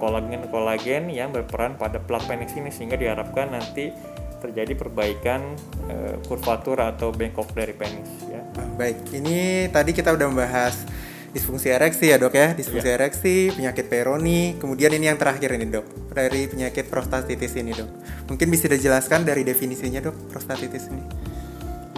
kolagen-kolagen 0.02 1.08
uh, 1.08 1.14
yang 1.14 1.30
berperan 1.30 1.78
pada 1.78 2.02
plak 2.02 2.26
penis 2.26 2.52
ini 2.58 2.74
sehingga 2.74 2.98
diharapkan 2.98 3.54
nanti 3.54 3.94
terjadi 4.40 4.74
perbaikan 4.74 5.54
uh, 5.92 6.16
kurvatur 6.26 6.80
atau 6.80 7.12
bengkok 7.12 7.52
dari 7.52 7.76
penis 7.76 8.08
ya. 8.26 8.42
Baik, 8.80 9.12
ini 9.12 9.68
tadi 9.70 9.92
kita 9.92 10.16
udah 10.16 10.28
membahas 10.32 10.88
disfungsi 11.30 11.70
ereksi 11.70 12.10
ya 12.10 12.18
dok 12.18 12.34
ya. 12.34 12.56
Disfungsi 12.56 12.90
yeah. 12.90 12.98
ereksi 12.98 13.36
penyakit 13.54 13.86
peroni. 13.92 14.56
Kemudian 14.58 14.96
ini 14.96 15.12
yang 15.12 15.20
terakhir 15.20 15.54
ini 15.54 15.68
dok 15.70 15.86
dari 16.16 16.48
penyakit 16.50 16.88
prostatitis 16.88 17.54
ini 17.60 17.76
dok. 17.76 17.90
Mungkin 18.32 18.48
bisa 18.50 18.72
dijelaskan 18.72 19.28
dari 19.28 19.46
definisinya 19.46 20.02
dok 20.02 20.32
prostatitis 20.32 20.90
ini? 20.90 21.04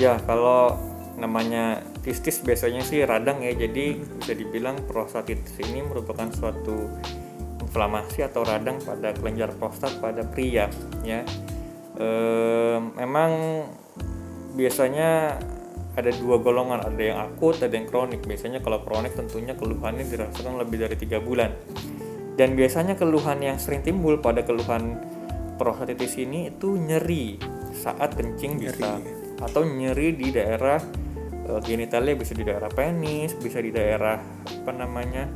Ya 0.01 0.17
kalau 0.25 0.90
namanya 1.21 1.85
tistis 2.01 2.41
biasanya 2.41 2.81
sih 2.81 3.05
radang 3.05 3.45
ya 3.45 3.53
jadi 3.53 3.93
bisa 3.93 4.33
dibilang 4.33 4.81
prostatitis 4.89 5.61
ini 5.61 5.85
merupakan 5.85 6.27
suatu 6.33 6.89
inflamasi 7.61 8.25
atau 8.25 8.41
radang 8.41 8.81
pada 8.81 9.13
kelenjar 9.13 9.53
prostat 9.53 10.01
pada 10.01 10.25
pria 10.25 10.65
ya 11.05 11.21
e, 11.95 12.07
memang 12.97 13.31
biasanya 14.57 15.39
ada 15.91 16.07
dua 16.15 16.39
golongan, 16.39 16.87
ada 16.87 17.01
yang 17.03 17.19
akut, 17.19 17.59
ada 17.59 17.75
yang 17.75 17.83
kronik. 17.83 18.23
Biasanya 18.23 18.63
kalau 18.63 18.79
kronik 18.79 19.11
tentunya 19.11 19.59
keluhannya 19.59 20.07
dirasakan 20.07 20.55
lebih 20.63 20.87
dari 20.87 20.95
tiga 20.95 21.19
bulan. 21.19 21.51
Dan 22.39 22.55
biasanya 22.55 22.95
keluhan 22.95 23.43
yang 23.43 23.59
sering 23.59 23.83
timbul 23.83 24.23
pada 24.23 24.41
keluhan 24.47 25.03
prostatitis 25.59 26.15
ini 26.15 26.47
itu 26.47 26.79
nyeri 26.79 27.37
saat 27.75 28.15
kencing 28.15 28.57
bisa 28.57 28.97
nyeri. 28.97 29.19
atau 29.41 29.61
nyeri 29.65 30.13
di 30.15 30.29
daerah 30.29 30.79
e, 31.51 31.59
genitalia 31.67 32.15
bisa 32.15 32.31
di 32.31 32.47
daerah 32.47 32.71
penis, 32.71 33.35
bisa 33.35 33.59
di 33.59 33.75
daerah 33.75 34.15
apa 34.63 34.71
namanya 34.71 35.27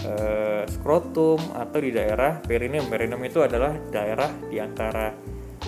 e, 0.00 0.12
skrotum 0.72 1.38
atau 1.52 1.78
di 1.78 1.92
daerah 1.92 2.40
perineum. 2.40 2.88
Perineum 2.88 3.20
itu 3.28 3.44
adalah 3.44 3.76
daerah 3.92 4.32
di 4.48 4.56
antara 4.56 5.12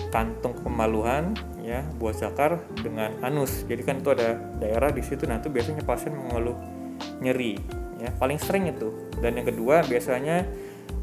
kantung 0.09 0.57
kemaluhan 0.61 1.37
ya 1.61 1.85
buah 1.97 2.15
zakar 2.17 2.59
dengan 2.81 3.13
anus. 3.21 3.63
Jadi 3.69 3.81
kan 3.85 4.01
itu 4.01 4.09
ada 4.11 4.35
daerah 4.57 4.89
di 4.89 5.05
situ 5.05 5.29
nah 5.29 5.37
itu 5.37 5.53
biasanya 5.53 5.85
pasien 5.85 6.17
mengeluh 6.17 6.57
nyeri 7.21 7.57
ya. 8.01 8.09
Paling 8.17 8.37
sering 8.41 8.69
itu. 8.69 9.13
Dan 9.21 9.39
yang 9.39 9.47
kedua 9.47 9.85
biasanya 9.87 10.43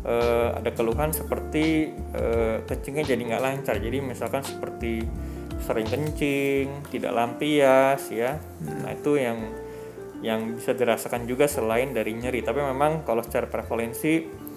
uh, 0.05 0.61
ada 0.61 0.71
keluhan 0.77 1.11
seperti 1.15 1.95
uh, 2.13 2.61
kencingnya 2.69 3.17
jadi 3.17 3.23
nggak 3.25 3.43
lancar. 3.43 3.77
Jadi 3.81 3.99
misalkan 4.05 4.45
seperti 4.45 5.07
sering 5.63 5.87
kencing 5.87 6.89
tidak 6.89 7.13
lampias 7.13 8.09
ya 8.09 8.41
nah 8.65 8.93
itu 8.93 9.21
yang 9.21 9.39
yang 10.21 10.57
bisa 10.57 10.77
dirasakan 10.77 11.25
juga 11.25 11.49
selain 11.49 11.97
dari 11.97 12.13
nyeri. 12.13 12.45
Tapi 12.45 12.61
memang 12.61 13.05
kalau 13.09 13.25
secara 13.25 13.49
prevalensi 13.49 14.49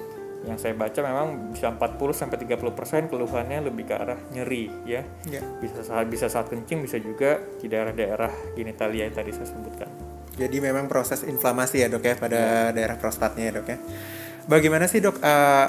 yang 0.44 0.60
saya 0.60 0.76
baca 0.76 1.00
memang 1.00 1.56
bisa 1.56 1.72
40 1.72 1.96
sampai 2.12 2.36
30 2.36 2.60
persen 2.76 3.08
keluhannya 3.08 3.64
lebih 3.64 3.88
ke 3.88 3.96
arah 3.96 4.20
nyeri 4.36 4.68
ya. 4.84 5.02
Ya. 5.24 5.40
Bisa 5.64 5.88
saat 5.88 6.12
bisa 6.12 6.28
saat 6.28 6.52
kencing 6.52 6.84
bisa 6.84 7.00
juga 7.00 7.40
di 7.64 7.72
daerah-daerah 7.72 8.56
genitalia 8.60 9.08
yang 9.08 9.16
tadi 9.16 9.32
saya 9.32 9.48
sebutkan. 9.48 9.88
Jadi 10.36 10.58
memang 10.60 10.92
proses 10.92 11.24
inflamasi 11.24 11.86
ya 11.86 11.88
dok 11.88 12.04
ya 12.04 12.16
pada 12.20 12.74
daerah 12.76 13.00
prostatnya 13.00 13.44
ya 13.48 13.54
dok 13.56 13.68
ya. 13.72 13.78
Bagaimana 14.44 14.92
sih 14.92 15.00
dok? 15.00 15.24
uh, 15.24 15.68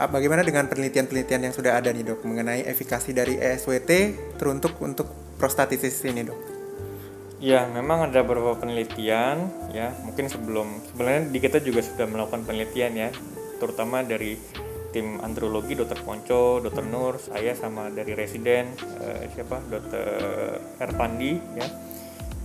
uh, 0.00 0.08
bagaimana 0.08 0.40
dengan 0.40 0.64
penelitian-penelitian 0.72 1.50
yang 1.50 1.54
sudah 1.54 1.76
ada 1.76 1.92
nih 1.92 2.00
dok 2.00 2.24
mengenai 2.24 2.64
efikasi 2.64 3.12
dari 3.12 3.36
ESWT 3.36 3.90
teruntuk 4.40 4.80
untuk 4.80 5.04
prostatitis 5.36 6.00
ini 6.08 6.24
dok? 6.24 6.38
Ya, 7.36 7.68
memang 7.68 8.08
ada 8.08 8.24
beberapa 8.24 8.56
penelitian 8.56 9.52
ya. 9.68 9.92
Mungkin 10.00 10.32
sebelum 10.32 10.80
sebenarnya 10.88 11.28
di 11.28 11.38
kita 11.44 11.60
juga 11.60 11.84
sudah 11.84 12.08
melakukan 12.08 12.48
penelitian 12.48 12.92
ya, 12.96 13.08
terutama 13.60 14.00
dari 14.00 14.40
tim 14.96 15.20
andrologi 15.20 15.76
Dr. 15.76 16.00
Ponco, 16.00 16.64
Dr. 16.64 16.88
Nur, 16.88 17.20
saya 17.20 17.52
sama 17.52 17.92
dari 17.92 18.16
residen 18.16 18.72
eh, 19.04 19.28
siapa 19.36 19.60
Dr. 19.68 20.08
Erpandi 20.80 21.36
ya. 21.60 21.68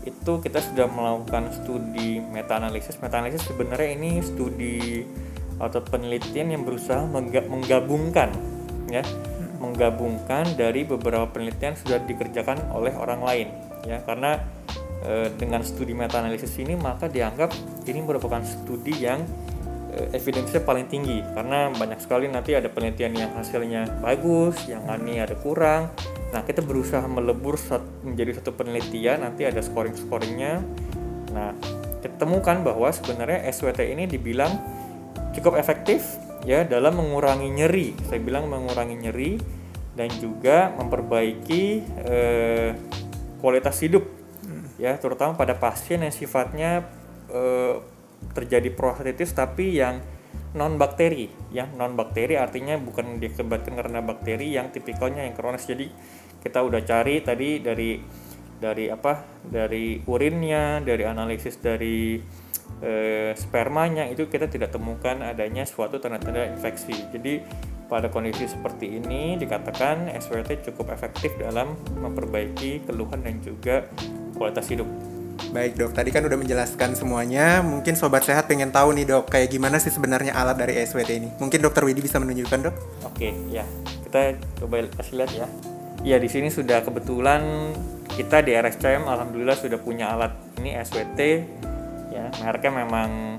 Itu 0.04 0.44
kita 0.44 0.60
sudah 0.60 0.92
melakukan 0.92 1.56
studi 1.56 2.20
meta 2.20 2.60
analisis. 2.60 3.00
Meta 3.00 3.24
analisis 3.24 3.48
sebenarnya 3.48 3.96
ini 3.96 4.20
studi 4.20 5.08
atau 5.62 5.80
penelitian 5.86 6.58
yang 6.58 6.64
berusaha 6.66 7.06
mengga- 7.06 7.46
menggabungkan 7.46 8.34
ya, 8.90 9.06
menggabungkan 9.62 10.58
dari 10.58 10.84
beberapa 10.84 11.30
penelitian 11.30 11.78
sudah 11.78 12.02
dikerjakan 12.02 12.74
oleh 12.74 12.98
orang 12.98 13.22
lain 13.22 13.48
ya 13.86 14.02
karena 14.02 14.42
e, 15.06 15.30
dengan 15.38 15.62
studi 15.62 15.94
meta 15.94 16.22
analisis 16.22 16.54
ini 16.58 16.74
maka 16.74 17.10
dianggap 17.10 17.54
ini 17.86 18.02
merupakan 18.02 18.42
studi 18.42 19.06
yang 19.06 19.22
e, 19.94 20.18
evidence-nya 20.18 20.66
paling 20.66 20.90
tinggi 20.90 21.22
karena 21.34 21.70
banyak 21.70 22.00
sekali 22.02 22.26
nanti 22.30 22.58
ada 22.58 22.70
penelitian 22.70 23.14
yang 23.14 23.32
hasilnya 23.38 24.02
bagus, 24.02 24.66
yang 24.66 24.86
ini 25.06 25.22
ada 25.22 25.38
kurang. 25.38 25.94
Nah, 26.32 26.48
kita 26.48 26.64
berusaha 26.64 27.04
melebur 27.12 27.60
sat- 27.60 27.84
menjadi 28.08 28.40
satu 28.40 28.56
penelitian, 28.56 29.28
nanti 29.28 29.44
ada 29.44 29.60
scoring-scoringnya. 29.60 30.64
Nah, 31.36 31.52
kita 32.00 32.24
temukan 32.24 32.64
bahwa 32.64 32.88
sebenarnya 32.88 33.44
SWT 33.52 33.84
ini 33.84 34.08
dibilang 34.08 34.56
cukup 35.36 35.60
efektif 35.60 36.20
ya 36.48 36.64
dalam 36.64 36.98
mengurangi 37.00 37.50
nyeri. 37.52 37.94
Saya 38.08 38.20
bilang 38.20 38.48
mengurangi 38.48 38.96
nyeri 38.98 39.38
dan 39.96 40.08
juga 40.18 40.72
memperbaiki 40.80 41.64
eh, 42.08 42.72
kualitas 43.44 43.76
hidup 43.84 44.22
ya 44.82 44.98
terutama 44.98 45.38
pada 45.38 45.54
pasien 45.54 46.02
yang 46.02 46.10
sifatnya 46.10 46.90
eh, 47.30 47.78
terjadi 48.34 48.74
prostatitis 48.74 49.30
tapi 49.38 49.78
yang 49.78 50.02
non 50.58 50.82
bakteri 50.82 51.30
ya 51.54 51.70
non 51.78 51.94
bakteri 51.94 52.34
artinya 52.36 52.82
bukan 52.82 53.22
diakibatkan 53.22 53.78
karena 53.78 54.02
bakteri 54.02 54.58
yang 54.58 54.74
tipikalnya 54.74 55.30
yang 55.30 55.38
kronis 55.38 55.70
jadi 55.70 55.86
kita 56.42 56.66
udah 56.66 56.82
cari 56.82 57.22
tadi 57.22 57.62
dari 57.62 58.02
dari 58.58 58.90
apa 58.90 59.22
dari 59.46 60.02
urinnya 60.02 60.82
dari 60.82 61.04
analisis 61.06 61.62
dari 61.62 62.18
eh, 62.80 63.36
spermanya 63.36 64.08
itu 64.08 64.32
kita 64.32 64.48
tidak 64.48 64.72
temukan 64.72 65.20
adanya 65.20 65.68
suatu 65.68 66.00
tanda-tanda 66.00 66.48
infeksi 66.48 66.96
jadi 67.12 67.44
pada 67.92 68.08
kondisi 68.08 68.48
seperti 68.48 69.04
ini 69.04 69.36
dikatakan 69.36 70.08
SWT 70.16 70.72
cukup 70.72 70.96
efektif 70.96 71.36
dalam 71.36 71.76
memperbaiki 72.00 72.88
keluhan 72.88 73.20
dan 73.20 73.44
juga 73.44 73.84
kualitas 74.40 74.72
hidup 74.72 74.88
Baik 75.52 75.74
dok, 75.74 75.92
tadi 75.98 76.14
kan 76.14 76.22
udah 76.22 76.38
menjelaskan 76.38 76.94
semuanya. 76.94 77.66
Mungkin 77.66 77.98
sobat 77.98 78.24
sehat 78.24 78.46
pengen 78.46 78.70
tahu 78.70 78.94
nih 78.94 79.10
dok, 79.10 79.28
kayak 79.28 79.50
gimana 79.50 79.82
sih 79.82 79.90
sebenarnya 79.90 80.38
alat 80.38 80.56
dari 80.56 80.78
SWT 80.80 81.12
ini? 81.12 81.30
Mungkin 81.42 81.60
dokter 81.66 81.82
Widi 81.82 82.00
bisa 82.00 82.22
menunjukkan 82.22 82.70
dok? 82.70 82.76
Oke, 83.10 83.34
ya. 83.50 83.66
Kita 84.06 84.38
coba 84.62 84.86
kasih 84.86 85.18
lihat 85.18 85.32
ya. 85.34 85.48
Ya, 86.06 86.18
di 86.22 86.30
sini 86.30 86.54
sudah 86.54 86.86
kebetulan 86.86 87.74
kita 88.16 88.46
di 88.46 88.54
RSCM 88.54 89.10
alhamdulillah 89.10 89.58
sudah 89.58 89.82
punya 89.82 90.14
alat 90.14 90.32
ini 90.62 90.78
SWT. 90.78 91.22
Mereknya 92.40 92.72
memang 92.88 93.38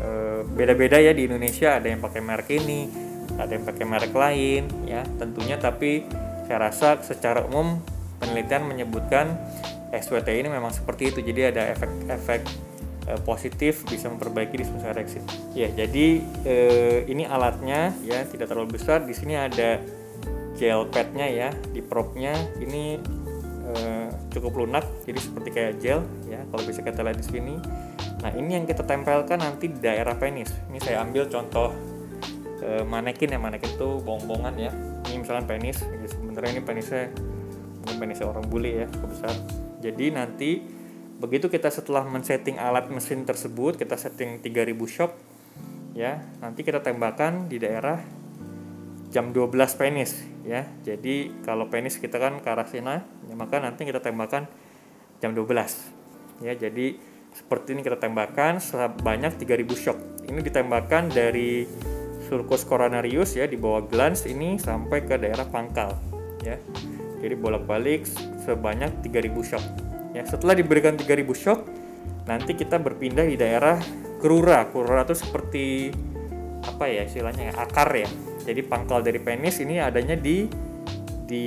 eh, 0.00 0.40
beda-beda 0.48 0.96
ya 0.96 1.12
di 1.12 1.28
Indonesia, 1.28 1.76
ada 1.76 1.92
yang 1.92 2.00
pakai 2.00 2.20
merek 2.24 2.48
ini, 2.48 2.88
ada 3.36 3.52
yang 3.52 3.64
pakai 3.68 3.84
merek 3.84 4.12
lain 4.16 4.62
ya. 4.88 5.04
Tentunya 5.20 5.60
tapi 5.60 6.08
saya 6.48 6.58
rasa 6.72 6.98
secara 7.04 7.44
umum 7.44 7.78
penelitian 8.18 8.64
menyebutkan 8.66 9.36
SWT 9.92 10.30
ini 10.32 10.48
memang 10.48 10.72
seperti 10.72 11.12
itu. 11.12 11.20
Jadi 11.20 11.52
ada 11.52 11.68
efek-efek 11.76 12.40
eh, 13.12 13.20
positif 13.22 13.84
bisa 13.84 14.08
memperbaiki 14.08 14.56
disfungsi 14.56 14.86
ereksi. 14.88 15.20
Ya, 15.52 15.68
jadi 15.68 16.06
eh, 16.48 16.98
ini 17.06 17.28
alatnya 17.28 17.92
ya 18.02 18.24
tidak 18.24 18.48
terlalu 18.48 18.80
besar. 18.80 19.04
Di 19.04 19.12
sini 19.12 19.36
ada 19.36 19.78
gel 20.56 20.86
padnya 20.88 21.26
ya 21.26 21.48
di 21.72 21.80
propnya 21.80 22.36
ini 22.60 23.00
cukup 24.32 24.52
lunak 24.64 24.84
jadi 25.08 25.16
seperti 25.16 25.48
kayak 25.48 25.72
gel 25.80 26.04
ya 26.28 26.44
kalau 26.52 26.62
bisa 26.64 26.80
kita 26.84 27.00
lihat 27.04 27.18
di 27.20 27.26
sini. 27.26 27.54
Nah 28.20 28.30
ini 28.36 28.60
yang 28.60 28.68
kita 28.68 28.84
tempelkan 28.84 29.40
nanti 29.40 29.72
di 29.72 29.78
daerah 29.80 30.18
penis. 30.18 30.52
Ini 30.68 30.78
saya 30.82 31.00
ambil 31.00 31.30
contoh 31.32 31.72
eh, 32.60 32.84
manekin 32.84 33.32
ya 33.32 33.40
manekin 33.40 33.72
itu 33.78 33.88
bong-bongan 34.04 34.54
ya. 34.60 34.72
Ini 35.08 35.24
misalnya 35.24 35.48
penis. 35.48 35.80
Jadi 35.80 36.06
sebenarnya 36.12 36.50
ini 36.58 36.62
penisnya 36.62 37.04
ini 37.82 37.94
penisnya 37.96 38.26
orang 38.28 38.44
bule 38.46 38.84
ya 38.84 38.86
cukup 38.92 39.08
besar. 39.16 39.34
Jadi 39.82 40.04
nanti 40.12 40.50
begitu 41.22 41.46
kita 41.46 41.70
setelah 41.70 42.02
men-setting 42.02 42.58
alat 42.58 42.90
mesin 42.90 43.22
tersebut 43.22 43.78
kita 43.78 43.94
setting 43.94 44.42
3000 44.42 44.74
shock 44.90 45.14
ya 45.94 46.18
nanti 46.42 46.66
kita 46.66 46.82
tembakan 46.82 47.46
di 47.46 47.62
daerah 47.62 48.02
jam 49.14 49.30
12 49.30 49.54
penis 49.78 50.18
ya 50.42 50.66
jadi 50.82 51.30
kalau 51.46 51.70
penis 51.70 52.02
kita 52.02 52.18
kan 52.18 52.42
ke 52.42 52.48
arah 52.50 52.66
sana 52.66 53.06
ya 53.30 53.38
maka 53.38 53.62
nanti 53.62 53.86
kita 53.86 54.02
tembakan 54.02 54.50
jam 55.22 55.30
12 55.30 56.42
ya 56.42 56.58
jadi 56.58 56.98
seperti 57.32 57.72
ini 57.72 57.80
kita 57.80 57.96
tembakan 57.96 58.60
sebanyak 58.60 59.40
3000 59.40 59.72
shock. 59.72 59.98
Ini 60.28 60.40
ditembakkan 60.44 61.08
dari 61.08 61.64
sulcus 62.28 62.64
coronarius 62.64 63.36
ya 63.36 63.48
di 63.48 63.56
bawah 63.56 63.84
glans 63.88 64.24
ini 64.28 64.60
sampai 64.60 65.04
ke 65.04 65.16
daerah 65.16 65.48
pangkal 65.48 65.96
ya. 66.44 66.60
Jadi 67.24 67.34
bolak-balik 67.36 68.04
sebanyak 68.44 69.00
3000 69.04 69.32
shock. 69.44 69.64
Ya 70.12 70.28
setelah 70.28 70.52
diberikan 70.52 70.96
3000 70.96 71.32
shock 71.32 71.64
nanti 72.28 72.54
kita 72.54 72.78
berpindah 72.78 73.26
di 73.26 73.34
daerah 73.40 73.80
kerura 74.22 74.70
kerura 74.70 75.02
itu 75.02 75.16
seperti 75.18 75.90
apa 76.62 76.86
ya 76.86 77.02
istilahnya 77.08 77.50
ya, 77.50 77.54
akar 77.58 77.90
ya. 77.96 78.08
Jadi 78.44 78.60
pangkal 78.66 79.00
dari 79.00 79.18
penis 79.18 79.58
ini 79.64 79.80
adanya 79.80 80.14
di 80.14 80.46
di 81.26 81.46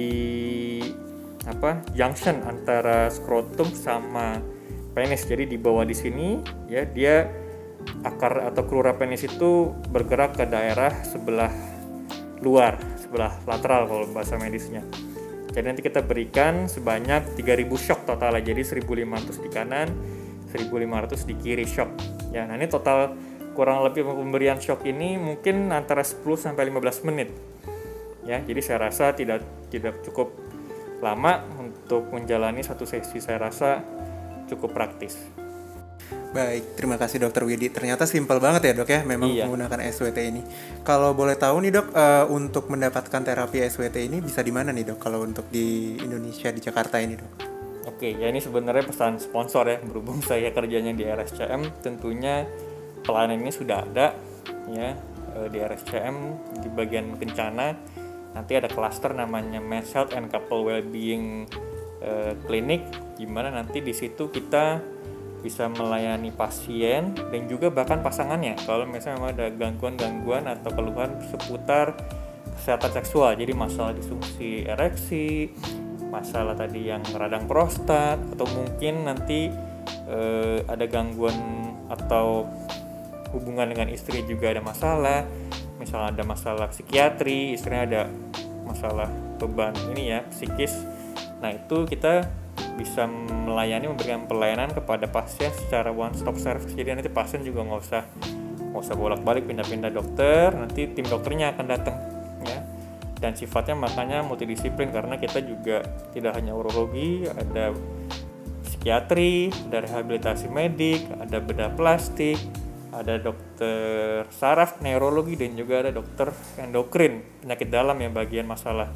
apa 1.46 1.86
junction 1.94 2.42
antara 2.42 3.06
skrotum 3.14 3.70
sama 3.70 4.55
penis. 4.96 5.28
Jadi 5.28 5.52
di 5.52 5.60
bawah 5.60 5.84
di 5.84 5.94
sini 5.94 6.40
ya 6.72 6.88
dia 6.88 7.28
akar 8.02 8.48
atau 8.50 8.64
kerura 8.66 8.96
penis 8.96 9.28
itu 9.28 9.76
bergerak 9.92 10.40
ke 10.40 10.48
daerah 10.48 10.90
sebelah 11.06 11.52
luar 12.42 12.80
sebelah 12.98 13.36
lateral 13.44 13.92
kalau 13.92 14.08
bahasa 14.10 14.40
medisnya. 14.40 14.82
Jadi 15.52 15.66
nanti 15.72 15.84
kita 15.84 16.04
berikan 16.04 16.68
sebanyak 16.68 17.36
3000 17.40 17.68
shock 17.80 18.04
total 18.04 18.40
jadi 18.44 18.60
1500 18.60 19.40
di 19.40 19.50
kanan 19.52 19.88
1500 20.52 21.28
di 21.28 21.36
kiri 21.40 21.68
shock. 21.68 21.92
Ya 22.32 22.48
nah 22.48 22.56
ini 22.56 22.68
total 22.68 23.16
kurang 23.56 23.88
lebih 23.88 24.04
pemberian 24.04 24.60
shock 24.60 24.84
ini 24.84 25.16
mungkin 25.16 25.72
antara 25.72 26.04
10 26.04 26.24
sampai 26.36 26.68
15 26.68 27.08
menit. 27.08 27.32
Ya 28.28 28.44
jadi 28.44 28.60
saya 28.60 28.92
rasa 28.92 29.16
tidak 29.16 29.48
tidak 29.72 30.04
cukup 30.04 30.36
lama 31.00 31.46
untuk 31.62 32.12
menjalani 32.12 32.60
satu 32.60 32.84
sesi. 32.84 33.24
Saya 33.24 33.48
rasa 33.48 33.80
cukup 34.50 34.74
praktis 34.74 35.18
Baik, 36.36 36.76
terima 36.76 37.00
kasih 37.00 37.24
dokter 37.24 37.48
Widi. 37.48 37.72
Ternyata 37.72 38.04
simpel 38.04 38.44
banget 38.44 38.68
ya 38.68 38.74
dok 38.76 38.92
ya, 38.92 39.08
memang 39.08 39.32
Iya. 39.32 39.48
menggunakan 39.48 39.80
SWT 39.88 40.20
ini. 40.20 40.44
Kalau 40.84 41.16
boleh 41.16 41.40
tahu 41.40 41.64
nih 41.64 41.72
dok, 41.80 41.96
eh, 41.96 42.26
untuk 42.28 42.68
mendapatkan 42.68 43.24
terapi 43.24 43.64
SWT 43.64 44.04
ini 44.04 44.20
bisa 44.20 44.44
di 44.44 44.52
mana 44.52 44.76
nih 44.76 44.84
dok? 44.84 45.00
Kalau 45.00 45.24
untuk 45.24 45.48
di 45.48 45.96
Indonesia 45.96 46.52
di 46.52 46.60
Jakarta 46.60 47.00
ini 47.00 47.16
dok? 47.16 47.32
Oke, 47.88 48.20
ya 48.20 48.28
ini 48.28 48.44
sebenarnya 48.44 48.84
pesan 48.84 49.16
sponsor 49.24 49.64
ya, 49.72 49.80
berhubung 49.80 50.20
saya 50.30 50.52
kerjanya 50.52 50.92
di 50.92 51.08
RSCM, 51.08 51.80
tentunya 51.80 52.44
pelayanan 53.08 53.40
ini 53.40 53.52
sudah 53.56 53.88
ada 53.88 54.12
ya 54.68 54.92
eh, 55.40 55.48
di 55.48 55.58
RSCM 55.64 56.16
di 56.60 56.68
bagian 56.68 57.16
kencana. 57.16 57.80
Nanti 58.36 58.60
ada 58.60 58.68
klaster 58.68 59.16
namanya 59.16 59.64
Men's 59.64 59.96
Health 59.96 60.12
and 60.12 60.28
Couple 60.28 60.68
Wellbeing 60.68 61.48
eh, 62.04 62.36
Clinic, 62.44 62.84
gimana 63.16 63.52
nanti 63.52 63.80
di 63.80 63.96
situ 63.96 64.28
kita 64.32 64.80
bisa 65.40 65.70
melayani 65.70 66.34
pasien 66.34 67.14
dan 67.14 67.42
juga 67.46 67.70
bahkan 67.70 68.02
pasangannya. 68.02 68.58
Kalau 68.66 68.90
misalnya 68.90 69.22
memang 69.22 69.34
ada 69.38 69.48
gangguan-gangguan 69.54 70.50
atau 70.50 70.74
keluhan 70.74 71.22
seputar 71.30 71.94
kesehatan 72.56 72.92
seksual 72.98 73.36
jadi 73.36 73.52
masalah 73.54 73.92
disfungsi 73.94 74.66
ereksi 74.66 75.52
masalah 76.10 76.56
tadi 76.56 76.88
yang 76.88 77.04
radang 77.14 77.46
prostat 77.46 78.18
atau 78.34 78.48
mungkin 78.48 79.04
nanti 79.06 79.52
eh, 80.08 80.60
ada 80.66 80.86
gangguan 80.88 81.36
atau 81.92 82.48
hubungan 83.36 83.68
dengan 83.68 83.92
istri 83.92 84.24
juga 84.24 84.56
ada 84.56 84.64
masalah 84.64 85.28
misalnya 85.78 86.16
ada 86.16 86.24
masalah 86.24 86.66
psikiatri 86.72 87.60
istrinya 87.60 87.84
ada 87.84 88.02
masalah 88.64 89.12
beban 89.38 89.76
ini 89.92 90.16
ya 90.16 90.24
psikis. 90.32 90.74
Nah 91.44 91.52
itu 91.52 91.84
kita 91.86 92.32
bisa 92.76 93.08
melayani 93.08 93.88
memberikan 93.88 94.28
pelayanan 94.28 94.72
kepada 94.72 95.08
pasien 95.08 95.52
secara 95.52 95.90
one 95.92 96.14
stop 96.16 96.36
service. 96.36 96.76
Jadi 96.76 97.00
nanti 97.00 97.12
pasien 97.12 97.42
juga 97.42 97.64
nggak 97.64 97.82
usah 97.82 98.04
nggak 98.72 98.82
usah 98.84 98.96
bolak 98.96 99.22
balik 99.24 99.48
pindah-pindah 99.48 99.92
dokter. 99.92 100.52
Nanti 100.52 100.92
tim 100.92 101.08
dokternya 101.08 101.56
akan 101.56 101.66
datang 101.66 101.96
ya. 102.44 102.60
Dan 103.20 103.34
sifatnya 103.34 103.80
makanya 103.80 104.22
multidisiplin 104.28 104.92
karena 104.92 105.16
kita 105.16 105.40
juga 105.42 105.82
tidak 106.12 106.36
hanya 106.36 106.52
urologi 106.52 107.24
ada 107.32 107.72
psikiatri 108.86 109.50
ada 109.66 109.82
rehabilitasi 109.82 110.46
medik 110.46 111.10
ada 111.18 111.42
bedah 111.42 111.74
plastik 111.74 112.38
ada 112.94 113.18
dokter 113.18 114.30
saraf 114.30 114.78
neurologi 114.78 115.34
dan 115.34 115.58
juga 115.58 115.82
ada 115.82 115.92
dokter 115.92 116.30
endokrin 116.62 117.26
penyakit 117.42 117.68
dalam 117.74 117.98
yang 117.98 118.14
bagian 118.14 118.46
masalah 118.46 118.94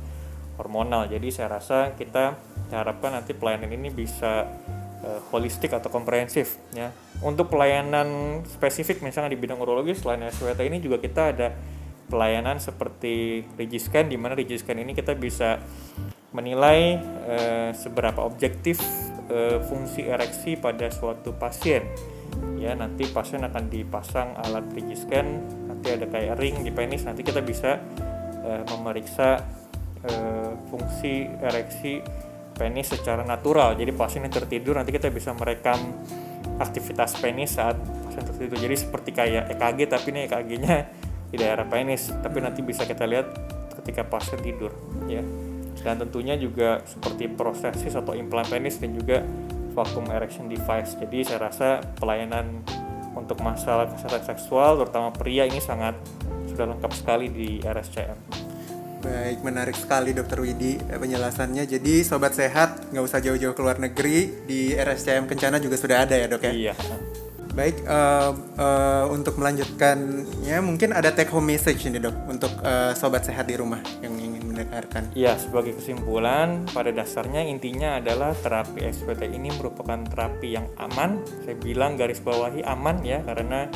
hormonal. 0.59 1.07
Jadi 1.07 1.31
saya 1.31 1.55
rasa 1.55 1.95
kita 1.95 2.35
harapkan 2.69 3.15
nanti 3.15 3.31
pelayanan 3.31 3.71
ini 3.71 3.89
bisa 3.89 4.45
uh, 5.01 5.19
holistik 5.31 5.71
atau 5.71 5.87
komprehensif 5.87 6.59
ya. 6.75 6.91
Untuk 7.23 7.47
pelayanan 7.47 8.41
spesifik 8.43 8.99
misalnya 8.99 9.31
di 9.31 9.39
bidang 9.39 9.57
urologi 9.63 9.95
selain 9.95 10.27
SWT 10.27 10.59
ini 10.67 10.83
juga 10.83 10.99
kita 10.99 11.21
ada 11.31 11.47
pelayanan 12.11 12.59
seperti 12.59 13.45
Regiscan 13.55 14.11
di 14.11 14.17
mana 14.19 14.35
Regiscan 14.35 14.77
ini 14.81 14.91
kita 14.91 15.15
bisa 15.15 15.61
menilai 16.35 16.99
uh, 17.25 17.71
seberapa 17.73 18.21
objektif 18.21 18.83
uh, 19.31 19.57
fungsi 19.65 20.05
ereksi 20.05 20.59
pada 20.59 20.91
suatu 20.93 21.33
pasien. 21.33 21.87
Ya 22.59 22.77
nanti 22.77 23.09
pasien 23.09 23.41
akan 23.41 23.71
dipasang 23.71 24.37
alat 24.37 24.69
scan 24.93 25.27
nanti 25.65 25.87
ada 25.95 26.05
kayak 26.05 26.37
ring 26.37 26.61
di 26.61 26.69
penis 26.69 27.07
nanti 27.07 27.25
kita 27.25 27.41
bisa 27.41 27.81
uh, 28.45 28.63
memeriksa 28.75 29.41
uh, 30.05 30.51
fungsi 30.69 31.27
ereksi 31.39 32.03
penis 32.55 32.91
secara 32.91 33.23
natural 33.23 33.75
jadi 33.75 33.91
pasien 33.95 34.27
yang 34.27 34.35
tertidur 34.35 34.75
nanti 34.75 34.91
kita 34.91 35.07
bisa 35.11 35.31
merekam 35.31 35.79
aktivitas 36.59 37.15
penis 37.19 37.55
saat 37.55 37.79
pasien 37.79 38.23
tertidur 38.27 38.57
jadi 38.59 38.75
seperti 38.75 39.09
kayak 39.15 39.43
EKG 39.55 39.79
tapi 39.87 40.07
ini 40.11 40.19
EKG-nya 40.27 40.75
di 41.29 41.37
daerah 41.39 41.63
penis 41.67 42.11
tapi 42.19 42.43
nanti 42.43 42.59
bisa 42.59 42.83
kita 42.83 43.07
lihat 43.07 43.27
ketika 43.79 44.03
pasien 44.03 44.43
tidur 44.43 44.75
ya 45.07 45.23
dan 45.83 45.95
tentunya 45.95 46.35
juga 46.35 46.83
seperti 46.83 47.31
prosesis 47.31 47.95
atau 47.95 48.11
implan 48.11 48.43
penis 48.43 48.77
dan 48.83 48.91
juga 48.91 49.23
vacuum 49.71 50.11
erection 50.11 50.51
device. 50.51 50.99
Jadi 50.99 51.23
saya 51.23 51.39
rasa 51.39 51.79
pelayanan 51.97 52.63
untuk 53.15 53.39
masalah 53.39 53.87
kesehatan 53.89 54.23
seksual 54.35 54.79
terutama 54.79 55.09
pria 55.15 55.47
ini 55.47 55.63
sangat 55.63 55.95
sudah 56.51 56.67
lengkap 56.75 56.91
sekali 56.91 57.31
di 57.31 57.49
RSCM. 57.63 58.48
Baik, 58.99 59.39
menarik 59.47 59.79
sekali 59.79 60.11
Dokter 60.11 60.43
Widi 60.43 60.75
eh, 60.75 60.99
penjelasannya. 60.99 61.63
Jadi 61.63 62.03
sobat 62.03 62.35
sehat 62.35 62.91
nggak 62.91 63.03
usah 63.03 63.23
jauh-jauh 63.23 63.55
ke 63.55 63.61
luar 63.63 63.79
negeri 63.79 64.43
di 64.43 64.75
RSCM 64.75 65.23
Kencana 65.23 65.55
juga 65.63 65.79
sudah 65.79 66.03
ada 66.03 66.19
ya 66.19 66.27
dok 66.27 66.43
ya? 66.43 66.51
Iya. 66.51 66.73
Baik, 67.49 67.81
uh, 67.87 68.31
uh, 68.59 69.05
untuk 69.11 69.35
melanjutkannya 69.41 70.57
mungkin 70.61 70.95
ada 70.95 71.11
take 71.11 71.33
home 71.33 71.49
message 71.49 71.81
ini 71.87 71.97
dok 71.97 72.15
untuk 72.29 72.51
uh, 72.61 72.93
sobat 72.93 73.25
sehat 73.25 73.49
di 73.49 73.57
rumah 73.57 73.79
yang 74.03 74.15
ingin 74.15 74.47
mendengarkan. 74.47 75.11
Ya, 75.15 75.39
sebagai 75.39 75.79
kesimpulan, 75.79 76.67
pada 76.71 76.91
dasarnya 76.91 77.43
intinya 77.47 77.97
adalah 77.97 78.35
terapi 78.35 78.83
SPT 78.83 79.31
ini 79.31 79.49
merupakan 79.55 79.97
terapi 80.07 80.55
yang 80.55 80.67
aman. 80.77 81.23
Saya 81.47 81.55
bilang 81.55 81.95
garis 81.95 82.19
bawahi 82.19 82.63
aman 82.67 83.01
ya, 83.07 83.23
karena 83.23 83.71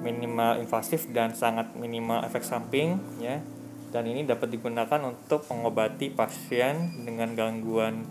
minimal 0.00 0.62
invasif 0.62 1.06
dan 1.12 1.36
sangat 1.36 1.74
minimal 1.76 2.24
efek 2.24 2.40
samping 2.40 2.96
ya. 3.20 3.40
Dan 3.88 4.04
ini 4.04 4.24
dapat 4.28 4.52
digunakan 4.52 5.00
untuk 5.04 5.48
mengobati 5.48 6.12
pasien 6.12 7.04
dengan 7.08 7.32
gangguan 7.32 8.04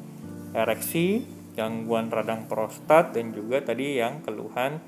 ereksi, 0.57 1.21
gangguan 1.53 2.09
radang 2.09 2.49
prostat 2.49 3.13
dan 3.13 3.33
juga 3.33 3.61
tadi 3.61 3.97
yang 3.97 4.25
keluhan 4.25 4.81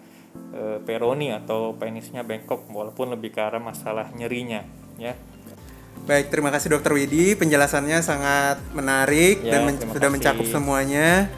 e, 0.53 0.81
peroni 0.81 1.33
atau 1.33 1.77
penisnya 1.77 2.25
bengkok 2.25 2.69
walaupun 2.69 3.13
lebih 3.13 3.33
ke 3.33 3.41
arah 3.41 3.61
masalah 3.61 4.09
nyerinya 4.13 4.65
ya. 4.97 5.13
Baik, 6.09 6.33
terima 6.33 6.49
kasih 6.49 6.73
Dokter 6.73 6.95
Widi, 6.95 7.37
penjelasannya 7.37 8.01
sangat 8.01 8.57
menarik 8.73 9.45
ya, 9.45 9.61
dan 9.61 9.69
men 9.69 9.75
sudah 9.77 10.09
kasih. 10.09 10.13
mencakup 10.15 10.45
semuanya. 10.47 11.29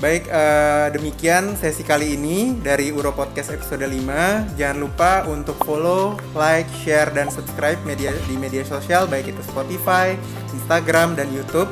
Baik, 0.00 0.32
uh, 0.32 0.88
demikian 0.96 1.60
sesi 1.60 1.84
kali 1.84 2.16
ini 2.16 2.56
dari 2.56 2.88
Uro 2.88 3.12
Podcast 3.12 3.52
episode 3.52 3.84
5. 3.84 4.56
Jangan 4.56 4.78
lupa 4.80 5.28
untuk 5.28 5.60
follow, 5.60 6.16
like, 6.32 6.64
share, 6.72 7.12
dan 7.12 7.28
subscribe 7.28 7.76
media 7.84 8.08
di 8.24 8.32
media 8.40 8.64
sosial 8.64 9.04
baik 9.04 9.28
itu 9.28 9.44
Spotify, 9.44 10.16
Instagram, 10.56 11.20
dan 11.20 11.28
YouTube 11.28 11.68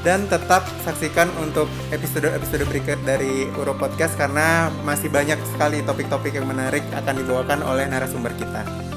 dan 0.00 0.24
tetap 0.32 0.64
saksikan 0.80 1.28
untuk 1.44 1.68
episode-episode 1.92 2.64
berikut 2.72 2.96
dari 3.04 3.52
Uro 3.60 3.76
Podcast 3.76 4.16
karena 4.16 4.72
masih 4.88 5.12
banyak 5.12 5.36
sekali 5.52 5.84
topik-topik 5.84 6.40
yang 6.40 6.48
menarik 6.48 6.80
akan 6.96 7.20
dibawakan 7.20 7.60
oleh 7.60 7.84
narasumber 7.84 8.32
kita. 8.40 8.87